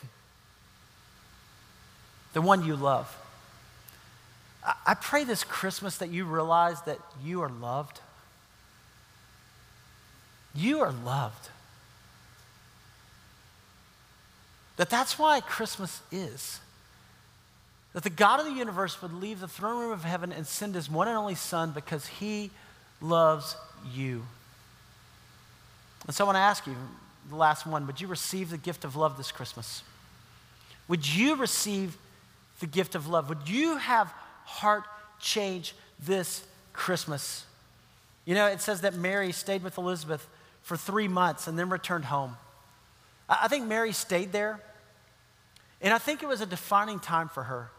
the 2.32 2.42
one 2.42 2.64
you 2.64 2.74
love. 2.74 3.16
I 4.84 4.94
pray 4.94 5.24
this 5.24 5.44
Christmas 5.44 5.98
that 5.98 6.10
you 6.10 6.24
realize 6.24 6.82
that 6.82 6.98
you 7.22 7.42
are 7.42 7.48
loved. 7.48 8.00
You 10.54 10.80
are 10.80 10.92
loved. 10.92 11.50
That 14.76 14.90
that's 14.90 15.18
why 15.18 15.40
Christmas 15.40 16.00
is. 16.10 16.60
That 17.92 18.02
the 18.02 18.10
God 18.10 18.40
of 18.40 18.46
the 18.46 18.52
universe 18.52 19.00
would 19.00 19.12
leave 19.12 19.40
the 19.40 19.48
throne 19.48 19.80
room 19.80 19.92
of 19.92 20.04
heaven 20.04 20.32
and 20.32 20.46
send 20.46 20.74
his 20.74 20.90
one 20.90 21.08
and 21.08 21.16
only 21.16 21.36
Son 21.36 21.70
because 21.70 22.06
he 22.06 22.50
loves 23.00 23.56
you. 23.94 24.22
And 26.06 26.14
so 26.14 26.24
I 26.24 26.26
want 26.26 26.36
to 26.36 26.40
ask 26.40 26.66
you, 26.66 26.76
the 27.30 27.36
last 27.36 27.66
one, 27.66 27.86
would 27.86 28.00
you 28.00 28.06
receive 28.06 28.50
the 28.50 28.58
gift 28.58 28.84
of 28.84 28.96
love 28.96 29.16
this 29.16 29.32
Christmas? 29.32 29.82
Would 30.88 31.08
you 31.08 31.36
receive 31.36 31.96
the 32.60 32.66
gift 32.66 32.94
of 32.94 33.08
love? 33.08 33.28
Would 33.28 33.48
you 33.48 33.76
have 33.76 34.12
heart 34.46 34.84
change 35.20 35.74
this 35.98 36.42
Christmas? 36.72 37.44
You 38.24 38.34
know, 38.34 38.46
it 38.46 38.60
says 38.60 38.80
that 38.80 38.94
Mary 38.94 39.32
stayed 39.32 39.62
with 39.62 39.76
Elizabeth 39.76 40.26
for 40.62 40.76
three 40.76 41.08
months 41.08 41.46
and 41.46 41.58
then 41.58 41.68
returned 41.68 42.06
home. 42.06 42.36
I 43.28 43.48
think 43.48 43.66
Mary 43.66 43.92
stayed 43.92 44.32
there, 44.32 44.60
and 45.80 45.92
I 45.92 45.98
think 45.98 46.22
it 46.22 46.26
was 46.26 46.40
a 46.40 46.46
defining 46.46 47.00
time 47.00 47.28
for 47.28 47.44
her. 47.44 47.70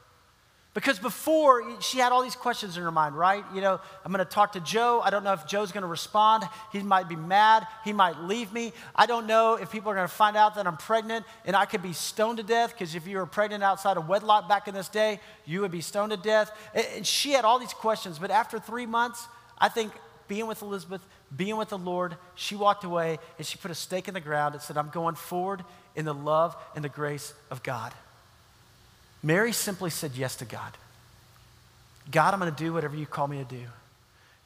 Because 0.77 0.99
before, 0.99 1.63
she 1.81 1.97
had 1.97 2.11
all 2.11 2.21
these 2.21 2.35
questions 2.35 2.77
in 2.77 2.83
her 2.83 2.91
mind, 2.91 3.17
right? 3.17 3.43
You 3.51 3.61
know, 3.61 3.79
I'm 4.05 4.11
going 4.11 4.23
to 4.23 4.31
talk 4.31 4.51
to 4.51 4.59
Joe. 4.59 5.01
I 5.03 5.09
don't 5.09 5.23
know 5.23 5.33
if 5.33 5.47
Joe's 5.47 5.71
going 5.71 5.81
to 5.81 5.87
respond. 5.87 6.47
He 6.71 6.83
might 6.83 7.09
be 7.09 7.15
mad. 7.15 7.65
He 7.83 7.93
might 7.93 8.19
leave 8.19 8.53
me. 8.53 8.73
I 8.95 9.07
don't 9.07 9.25
know 9.25 9.55
if 9.55 9.71
people 9.71 9.89
are 9.89 9.95
going 9.95 10.07
to 10.07 10.13
find 10.13 10.37
out 10.37 10.53
that 10.53 10.67
I'm 10.67 10.77
pregnant 10.77 11.25
and 11.45 11.55
I 11.55 11.65
could 11.65 11.81
be 11.81 11.93
stoned 11.93 12.37
to 12.37 12.43
death. 12.43 12.73
Because 12.73 12.93
if 12.93 13.07
you 13.07 13.17
were 13.17 13.25
pregnant 13.25 13.63
outside 13.63 13.97
of 13.97 14.07
wedlock 14.07 14.47
back 14.47 14.67
in 14.67 14.75
this 14.75 14.87
day, 14.87 15.19
you 15.45 15.61
would 15.61 15.71
be 15.71 15.81
stoned 15.81 16.11
to 16.11 16.17
death. 16.17 16.51
And- 16.75 17.07
she 17.07 17.31
had 17.31 17.43
all 17.43 17.57
these 17.57 17.73
questions. 17.73 18.19
But 18.19 18.29
after 18.29 18.59
three 18.59 18.85
months, 18.85 19.27
I 19.57 19.69
think 19.69 19.93
being 20.27 20.45
with 20.45 20.61
Elizabeth, 20.61 21.01
being 21.35 21.57
with 21.57 21.69
the 21.69 21.79
Lord, 21.79 22.17
she 22.35 22.55
walked 22.55 22.83
away 22.83 23.17
and 23.39 23.47
she 23.47 23.57
put 23.57 23.71
a 23.71 23.75
stake 23.75 24.07
in 24.07 24.13
the 24.13 24.21
ground 24.21 24.53
and 24.53 24.61
said, 24.61 24.77
I'm 24.77 24.89
going 24.89 25.15
forward 25.15 25.63
in 25.95 26.05
the 26.05 26.13
love 26.13 26.55
and 26.75 26.85
the 26.85 26.89
grace 26.89 27.33
of 27.49 27.63
God. 27.63 27.95
Mary 29.23 29.51
simply 29.51 29.89
said 29.89 30.11
yes 30.15 30.35
to 30.37 30.45
God. 30.45 30.77
God, 32.11 32.33
I'm 32.33 32.39
going 32.39 32.53
to 32.53 32.63
do 32.63 32.73
whatever 32.73 32.95
you 32.95 33.05
call 33.05 33.27
me 33.27 33.37
to 33.39 33.43
do. 33.43 33.63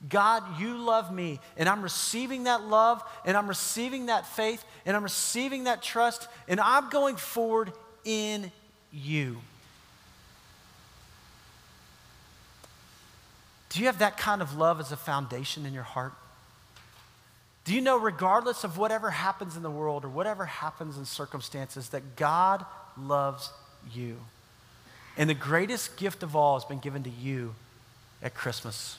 God, 0.10 0.44
you 0.60 0.78
love 0.78 1.14
me, 1.14 1.40
and 1.58 1.70
I'm 1.70 1.84
receiving 1.84 2.46
that 2.46 2.64
love, 2.64 3.04
and 3.24 3.38
I'm 3.38 3.48
receiving 3.48 4.08
that 4.08 4.26
faith, 4.26 4.64
and 4.86 4.98
I'm 4.98 5.04
receiving 5.04 5.66
that 5.66 5.84
trust, 5.84 6.28
and 6.48 6.60
I'm 6.60 6.90
going 6.90 7.18
forward 7.18 7.72
in 8.04 8.52
you. 8.92 9.38
Do 13.70 13.80
you 13.80 13.86
have 13.86 14.00
that 14.00 14.18
kind 14.18 14.42
of 14.42 14.58
love 14.58 14.80
as 14.80 14.92
a 14.92 14.98
foundation 14.98 15.66
in 15.66 15.74
your 15.74 15.84
heart? 15.84 16.14
Do 17.64 17.76
you 17.76 17.82
know, 17.82 17.98
regardless 17.98 18.64
of 18.64 18.78
whatever 18.78 19.12
happens 19.12 19.56
in 19.56 19.62
the 19.62 19.70
world 19.70 20.04
or 20.04 20.10
whatever 20.10 20.46
happens 20.46 20.98
in 20.98 21.06
circumstances, 21.06 21.90
that 21.90 22.16
God 22.16 22.66
loves 22.98 23.52
you? 23.94 24.18
And 25.18 25.30
the 25.30 25.36
greatest 25.36 25.98
gift 25.98 26.24
of 26.24 26.36
all 26.36 26.58
has 26.58 26.66
been 26.66 26.80
given 26.80 27.04
to 27.04 27.10
you 27.10 27.54
at 28.22 28.34
Christmas. 28.34 28.98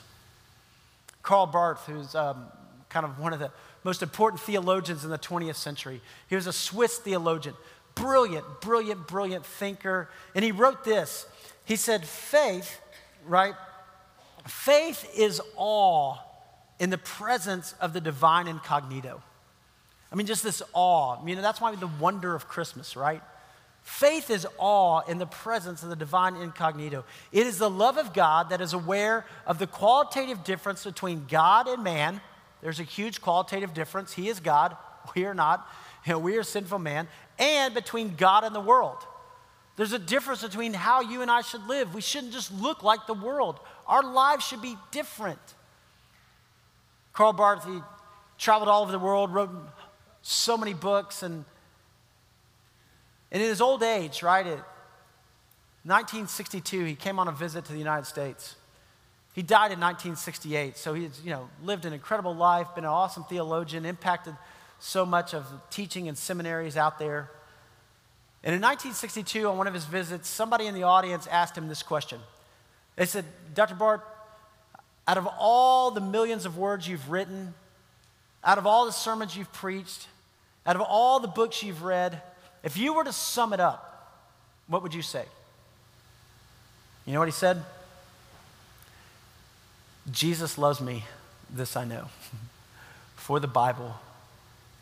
Karl 1.21 1.47
Barth, 1.47 1.85
who's 1.85 2.13
um, 2.15 2.45
kind 2.89 3.05
of 3.05 3.19
one 3.19 3.33
of 3.33 3.39
the 3.39 3.51
most 3.83 4.03
important 4.03 4.41
theologians 4.41 5.03
in 5.03 5.09
the 5.09 5.17
20th 5.17 5.55
century, 5.55 6.01
he 6.29 6.35
was 6.35 6.47
a 6.47 6.53
Swiss 6.53 6.97
theologian, 6.97 7.55
brilliant, 7.95 8.45
brilliant, 8.61 9.07
brilliant 9.07 9.45
thinker. 9.45 10.09
And 10.35 10.43
he 10.43 10.51
wrote 10.51 10.83
this 10.83 11.25
He 11.65 11.75
said, 11.75 12.05
Faith, 12.05 12.79
right? 13.25 13.55
Faith 14.45 15.09
is 15.15 15.41
awe 15.55 16.17
in 16.79 16.89
the 16.89 16.97
presence 16.97 17.73
of 17.79 17.93
the 17.93 18.01
divine 18.01 18.47
incognito. 18.47 19.21
I 20.11 20.15
mean, 20.15 20.27
just 20.27 20.43
this 20.43 20.61
awe. 20.73 21.25
You 21.25 21.35
know, 21.35 21.41
that's 21.41 21.61
why 21.61 21.73
the 21.75 21.87
wonder 21.87 22.35
of 22.35 22.47
Christmas, 22.47 22.95
right? 22.95 23.23
Faith 23.83 24.29
is 24.29 24.47
awe 24.57 25.01
in 25.07 25.17
the 25.17 25.25
presence 25.25 25.83
of 25.83 25.89
the 25.89 25.95
divine 25.95 26.35
incognito. 26.37 27.03
It 27.31 27.45
is 27.45 27.57
the 27.57 27.69
love 27.69 27.97
of 27.97 28.13
God 28.13 28.49
that 28.49 28.61
is 28.61 28.73
aware 28.73 29.25
of 29.45 29.59
the 29.59 29.67
qualitative 29.67 30.43
difference 30.45 30.85
between 30.85 31.25
God 31.29 31.67
and 31.67 31.83
man. 31.83 32.21
There's 32.61 32.79
a 32.79 32.83
huge 32.83 33.21
qualitative 33.21 33.73
difference. 33.73 34.13
He 34.13 34.29
is 34.29 34.39
God, 34.39 34.77
we 35.15 35.25
are 35.25 35.33
not. 35.33 35.67
You 36.05 36.13
know, 36.13 36.19
we 36.19 36.37
are 36.37 36.43
sinful 36.43 36.79
man. 36.79 37.09
And 37.37 37.73
between 37.73 38.15
God 38.15 38.45
and 38.45 38.55
the 38.55 38.61
world. 38.61 38.99
There's 39.75 39.91
a 39.91 39.99
difference 39.99 40.43
between 40.43 40.73
how 40.73 41.01
you 41.01 41.21
and 41.21 41.29
I 41.29 41.41
should 41.41 41.65
live. 41.67 41.93
We 41.93 42.01
shouldn't 42.01 42.31
just 42.31 42.53
look 42.53 42.83
like 42.83 43.05
the 43.07 43.13
world. 43.13 43.59
Our 43.87 44.03
lives 44.03 44.45
should 44.45 44.61
be 44.61 44.77
different. 44.91 45.39
Karl 47.11 47.33
Barth, 47.33 47.65
he 47.65 47.79
traveled 48.37 48.69
all 48.69 48.83
over 48.83 48.91
the 48.91 48.99
world, 48.99 49.33
wrote 49.33 49.49
so 50.21 50.57
many 50.57 50.73
books, 50.73 51.23
and, 51.23 51.43
and 53.33 53.41
in 53.41 53.49
his 53.49 53.61
old 53.61 53.81
age, 53.81 54.21
right, 54.21 54.45
at 54.45 54.59
1962, 55.85 56.85
he 56.85 56.95
came 56.95 57.17
on 57.17 57.27
a 57.27 57.31
visit 57.31 57.65
to 57.65 57.73
the 57.73 57.79
United 57.79 58.05
States. 58.05 58.55
He 59.33 59.41
died 59.41 59.71
in 59.71 59.79
1968, 59.79 60.77
so 60.77 60.93
he's 60.93 61.19
you 61.23 61.31
know 61.31 61.49
lived 61.63 61.85
an 61.85 61.93
incredible 61.93 62.35
life, 62.35 62.67
been 62.75 62.83
an 62.83 62.91
awesome 62.91 63.23
theologian, 63.23 63.85
impacted 63.85 64.35
so 64.79 65.05
much 65.05 65.33
of 65.33 65.45
teaching 65.71 66.05
in 66.05 66.15
seminaries 66.15 66.77
out 66.77 66.99
there. 66.99 67.31
And 68.43 68.53
in 68.53 68.61
1962, 68.61 69.47
on 69.47 69.57
one 69.57 69.67
of 69.67 69.73
his 69.73 69.85
visits, 69.85 70.29
somebody 70.29 70.67
in 70.67 70.75
the 70.75 70.83
audience 70.83 71.25
asked 71.27 71.57
him 71.57 71.69
this 71.69 71.81
question. 71.81 72.19
They 72.95 73.05
said, 73.05 73.25
Dr. 73.55 73.73
Barth, 73.73 74.01
out 75.07 75.17
of 75.17 75.27
all 75.39 75.89
the 75.89 76.01
millions 76.01 76.45
of 76.45 76.57
words 76.57 76.87
you've 76.87 77.09
written, 77.09 77.55
out 78.43 78.57
of 78.57 78.67
all 78.67 78.85
the 78.85 78.91
sermons 78.91 79.35
you've 79.35 79.51
preached, 79.53 80.07
out 80.65 80.75
of 80.75 80.81
all 80.81 81.19
the 81.19 81.27
books 81.27 81.63
you've 81.63 81.81
read, 81.81 82.21
if 82.63 82.77
you 82.77 82.93
were 82.93 83.03
to 83.03 83.13
sum 83.13 83.53
it 83.53 83.59
up, 83.59 83.89
what 84.67 84.81
would 84.83 84.93
you 84.93 85.01
say? 85.01 85.25
You 87.05 87.13
know 87.13 87.19
what 87.19 87.27
he 87.27 87.33
said? 87.33 87.63
Jesus 90.11 90.57
loves 90.57 90.81
me, 90.81 91.03
this 91.49 91.75
I 91.75 91.85
know, 91.85 92.07
for 93.15 93.39
the 93.39 93.47
Bible 93.47 93.95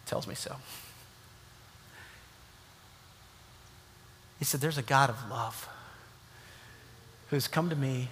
tells 0.06 0.28
me 0.28 0.36
so. 0.36 0.56
He 4.40 4.46
said, 4.46 4.60
There's 4.60 4.78
a 4.78 4.84
God 4.84 5.10
of 5.10 5.30
love 5.30 5.70
who's 7.30 7.48
come 7.48 7.70
to 7.70 7.76
me, 7.76 8.10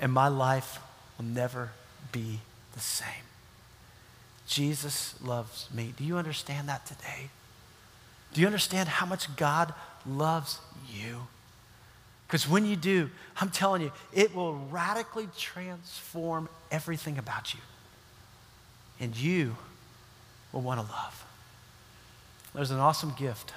and 0.00 0.12
my 0.12 0.28
life 0.28 0.80
will 1.16 1.24
never 1.24 1.70
be 2.12 2.40
the 2.74 2.80
same. 2.80 3.24
Jesus 4.46 5.14
loves 5.22 5.68
me. 5.72 5.92
Do 5.96 6.04
you 6.04 6.16
understand 6.16 6.68
that 6.68 6.86
today? 6.86 7.30
Do 8.32 8.40
you 8.40 8.46
understand 8.46 8.88
how 8.88 9.06
much 9.06 9.34
God 9.36 9.74
loves 10.06 10.58
you? 10.92 11.26
Because 12.26 12.46
when 12.46 12.66
you 12.66 12.76
do, 12.76 13.10
I'm 13.40 13.48
telling 13.48 13.80
you, 13.80 13.90
it 14.12 14.34
will 14.34 14.54
radically 14.70 15.28
transform 15.38 16.48
everything 16.70 17.16
about 17.16 17.54
you. 17.54 17.60
And 19.00 19.16
you 19.16 19.56
will 20.52 20.60
want 20.60 20.80
to 20.80 20.92
love. 20.92 21.24
There's 22.54 22.70
an 22.70 22.78
awesome 22.78 23.14
gift. 23.18 23.54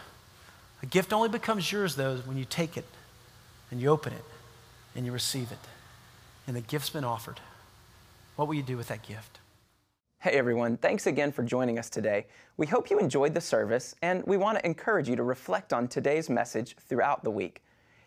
A 0.84 0.86
gift 0.86 1.12
only 1.12 1.28
becomes 1.28 1.70
yours, 1.70 1.96
though, 1.96 2.18
when 2.18 2.38
you 2.38 2.46
take 2.46 2.78
it 2.78 2.86
and 3.72 3.82
you 3.82 3.90
open 3.90 4.14
it 4.14 4.24
and 4.96 5.06
you 5.06 5.12
receive 5.12 5.52
it. 5.52 5.58
And 6.48 6.56
the 6.56 6.62
gift's 6.62 6.90
been 6.90 7.04
offered. 7.04 7.40
What 8.36 8.48
will 8.48 8.56
you 8.56 8.64
do 8.64 8.78
with 8.78 8.88
that 8.88 9.06
gift? 9.06 9.40
Hey 10.24 10.34
everyone, 10.34 10.78
thanks 10.78 11.08
again 11.08 11.32
for 11.32 11.42
joining 11.42 11.80
us 11.80 11.90
today. 11.90 12.28
We 12.56 12.68
hope 12.68 12.92
you 12.92 13.00
enjoyed 13.00 13.34
the 13.34 13.42
service, 13.42 13.96
and 14.04 14.24
we 14.28 14.38
want 14.38 14.60
to 14.60 14.66
encourage 14.68 15.10
you 15.10 15.16
to 15.16 15.24
reflect 15.24 15.74
on 15.74 15.88
today's 15.88 16.30
message 16.30 16.76
throughout 16.80 17.24
the 17.24 17.32
week. 17.32 17.64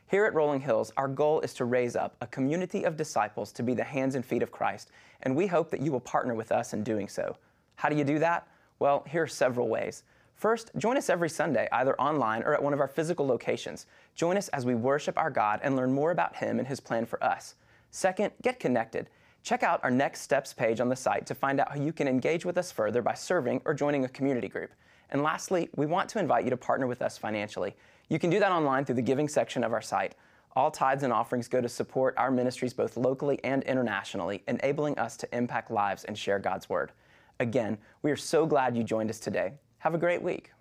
Here 0.07 0.25
at 0.25 0.33
Rolling 0.33 0.61
Hills, 0.61 0.93
our 0.97 1.09
goal 1.09 1.41
is 1.41 1.55
to 1.55 1.65
raise 1.65 1.97
up 1.97 2.15
a 2.21 2.29
community 2.29 2.85
of 2.85 2.97
disciples 2.97 3.51
to 3.51 3.65
be 3.65 3.75
the 3.75 3.83
hands 3.83 4.15
and 4.15 4.25
feet 4.25 4.45
of 4.45 4.53
Christ, 4.53 4.93
and 5.23 5.35
we 5.35 5.49
hope 5.49 5.73
that 5.73 5.81
you 5.81 5.91
will 5.91 5.99
partner 5.99 6.37
with 6.37 6.53
us 6.53 6.73
in 6.73 6.85
doing 6.85 7.09
so. 7.09 7.37
How 7.75 7.89
do 7.89 7.97
you 7.97 8.05
do 8.05 8.21
that? 8.21 8.47
Well, 8.79 9.05
here 9.09 9.25
are 9.25 9.27
several 9.27 9.67
ways. 9.67 10.05
First, 10.37 10.71
join 10.77 10.97
us 10.97 11.11
every 11.11 11.29
Sunday, 11.29 11.67
either 11.73 12.01
online 12.01 12.45
or 12.45 12.55
at 12.55 12.63
one 12.63 12.73
of 12.73 12.79
our 12.79 12.87
physical 12.87 13.27
locations. 13.27 13.87
Join 14.15 14.37
us 14.37 14.47
as 14.51 14.65
we 14.65 14.77
worship 14.77 15.19
our 15.19 15.31
God 15.31 15.59
and 15.65 15.75
learn 15.75 15.93
more 15.93 16.13
about 16.13 16.37
Him 16.37 16.61
and 16.61 16.69
His 16.69 16.79
plan 16.79 17.07
for 17.07 17.21
us. 17.25 17.57
Second, 17.91 18.31
get 18.41 18.61
connected. 18.61 19.11
Check 19.45 19.63
out 19.63 19.81
our 19.85 19.91
Next 19.91 20.23
Steps 20.23 20.55
page 20.55 20.81
on 20.81 20.89
the 20.89 20.97
site 20.97 21.27
to 21.27 21.35
find 21.35 21.61
out 21.61 21.69
how 21.69 21.79
you 21.79 21.93
can 21.93 22.09
engage 22.09 22.47
with 22.47 22.57
us 22.57 22.73
further 22.73 23.03
by 23.03 23.13
serving 23.13 23.61
or 23.67 23.75
joining 23.75 24.07
a 24.07 24.09
community 24.09 24.49
group. 24.49 24.71
And 25.11 25.23
lastly, 25.23 25.69
we 25.77 25.85
want 25.85 26.09
to 26.09 26.19
invite 26.19 26.45
you 26.45 26.51
to 26.51 26.57
partner 26.57 26.87
with 26.87 27.03
us 27.03 27.19
financially. 27.19 27.77
You 28.09 28.19
can 28.19 28.31
do 28.31 28.41
that 28.41 28.53
online 28.53 28.87
through 28.87 28.95
the 28.95 29.03
giving 29.03 29.29
section 29.29 29.63
of 29.63 29.75
our 29.75 29.83
site. 29.83 30.15
All 30.57 30.71
tithes 30.71 31.03
and 31.03 31.13
offerings 31.13 31.47
go 31.47 31.61
to 31.61 31.69
support 31.69 32.15
our 32.17 32.31
ministries 32.31 32.73
both 32.73 32.97
locally 32.97 33.39
and 33.45 33.63
internationally, 33.65 34.43
enabling 34.49 34.99
us 34.99 35.15
to 35.19 35.37
impact 35.37 35.71
lives 35.71 36.05
and 36.05 36.17
share 36.17 36.39
God's 36.39 36.71
Word. 36.71 36.93
Again, 37.39 37.77
we 38.01 38.11
are 38.11 38.17
so 38.17 38.47
glad 38.47 38.75
you 38.75 38.83
joined 38.83 39.11
us 39.11 39.19
today. 39.19 39.53
Have 39.81 39.93
a 39.93 39.99
great 39.99 40.23
week. 40.23 40.54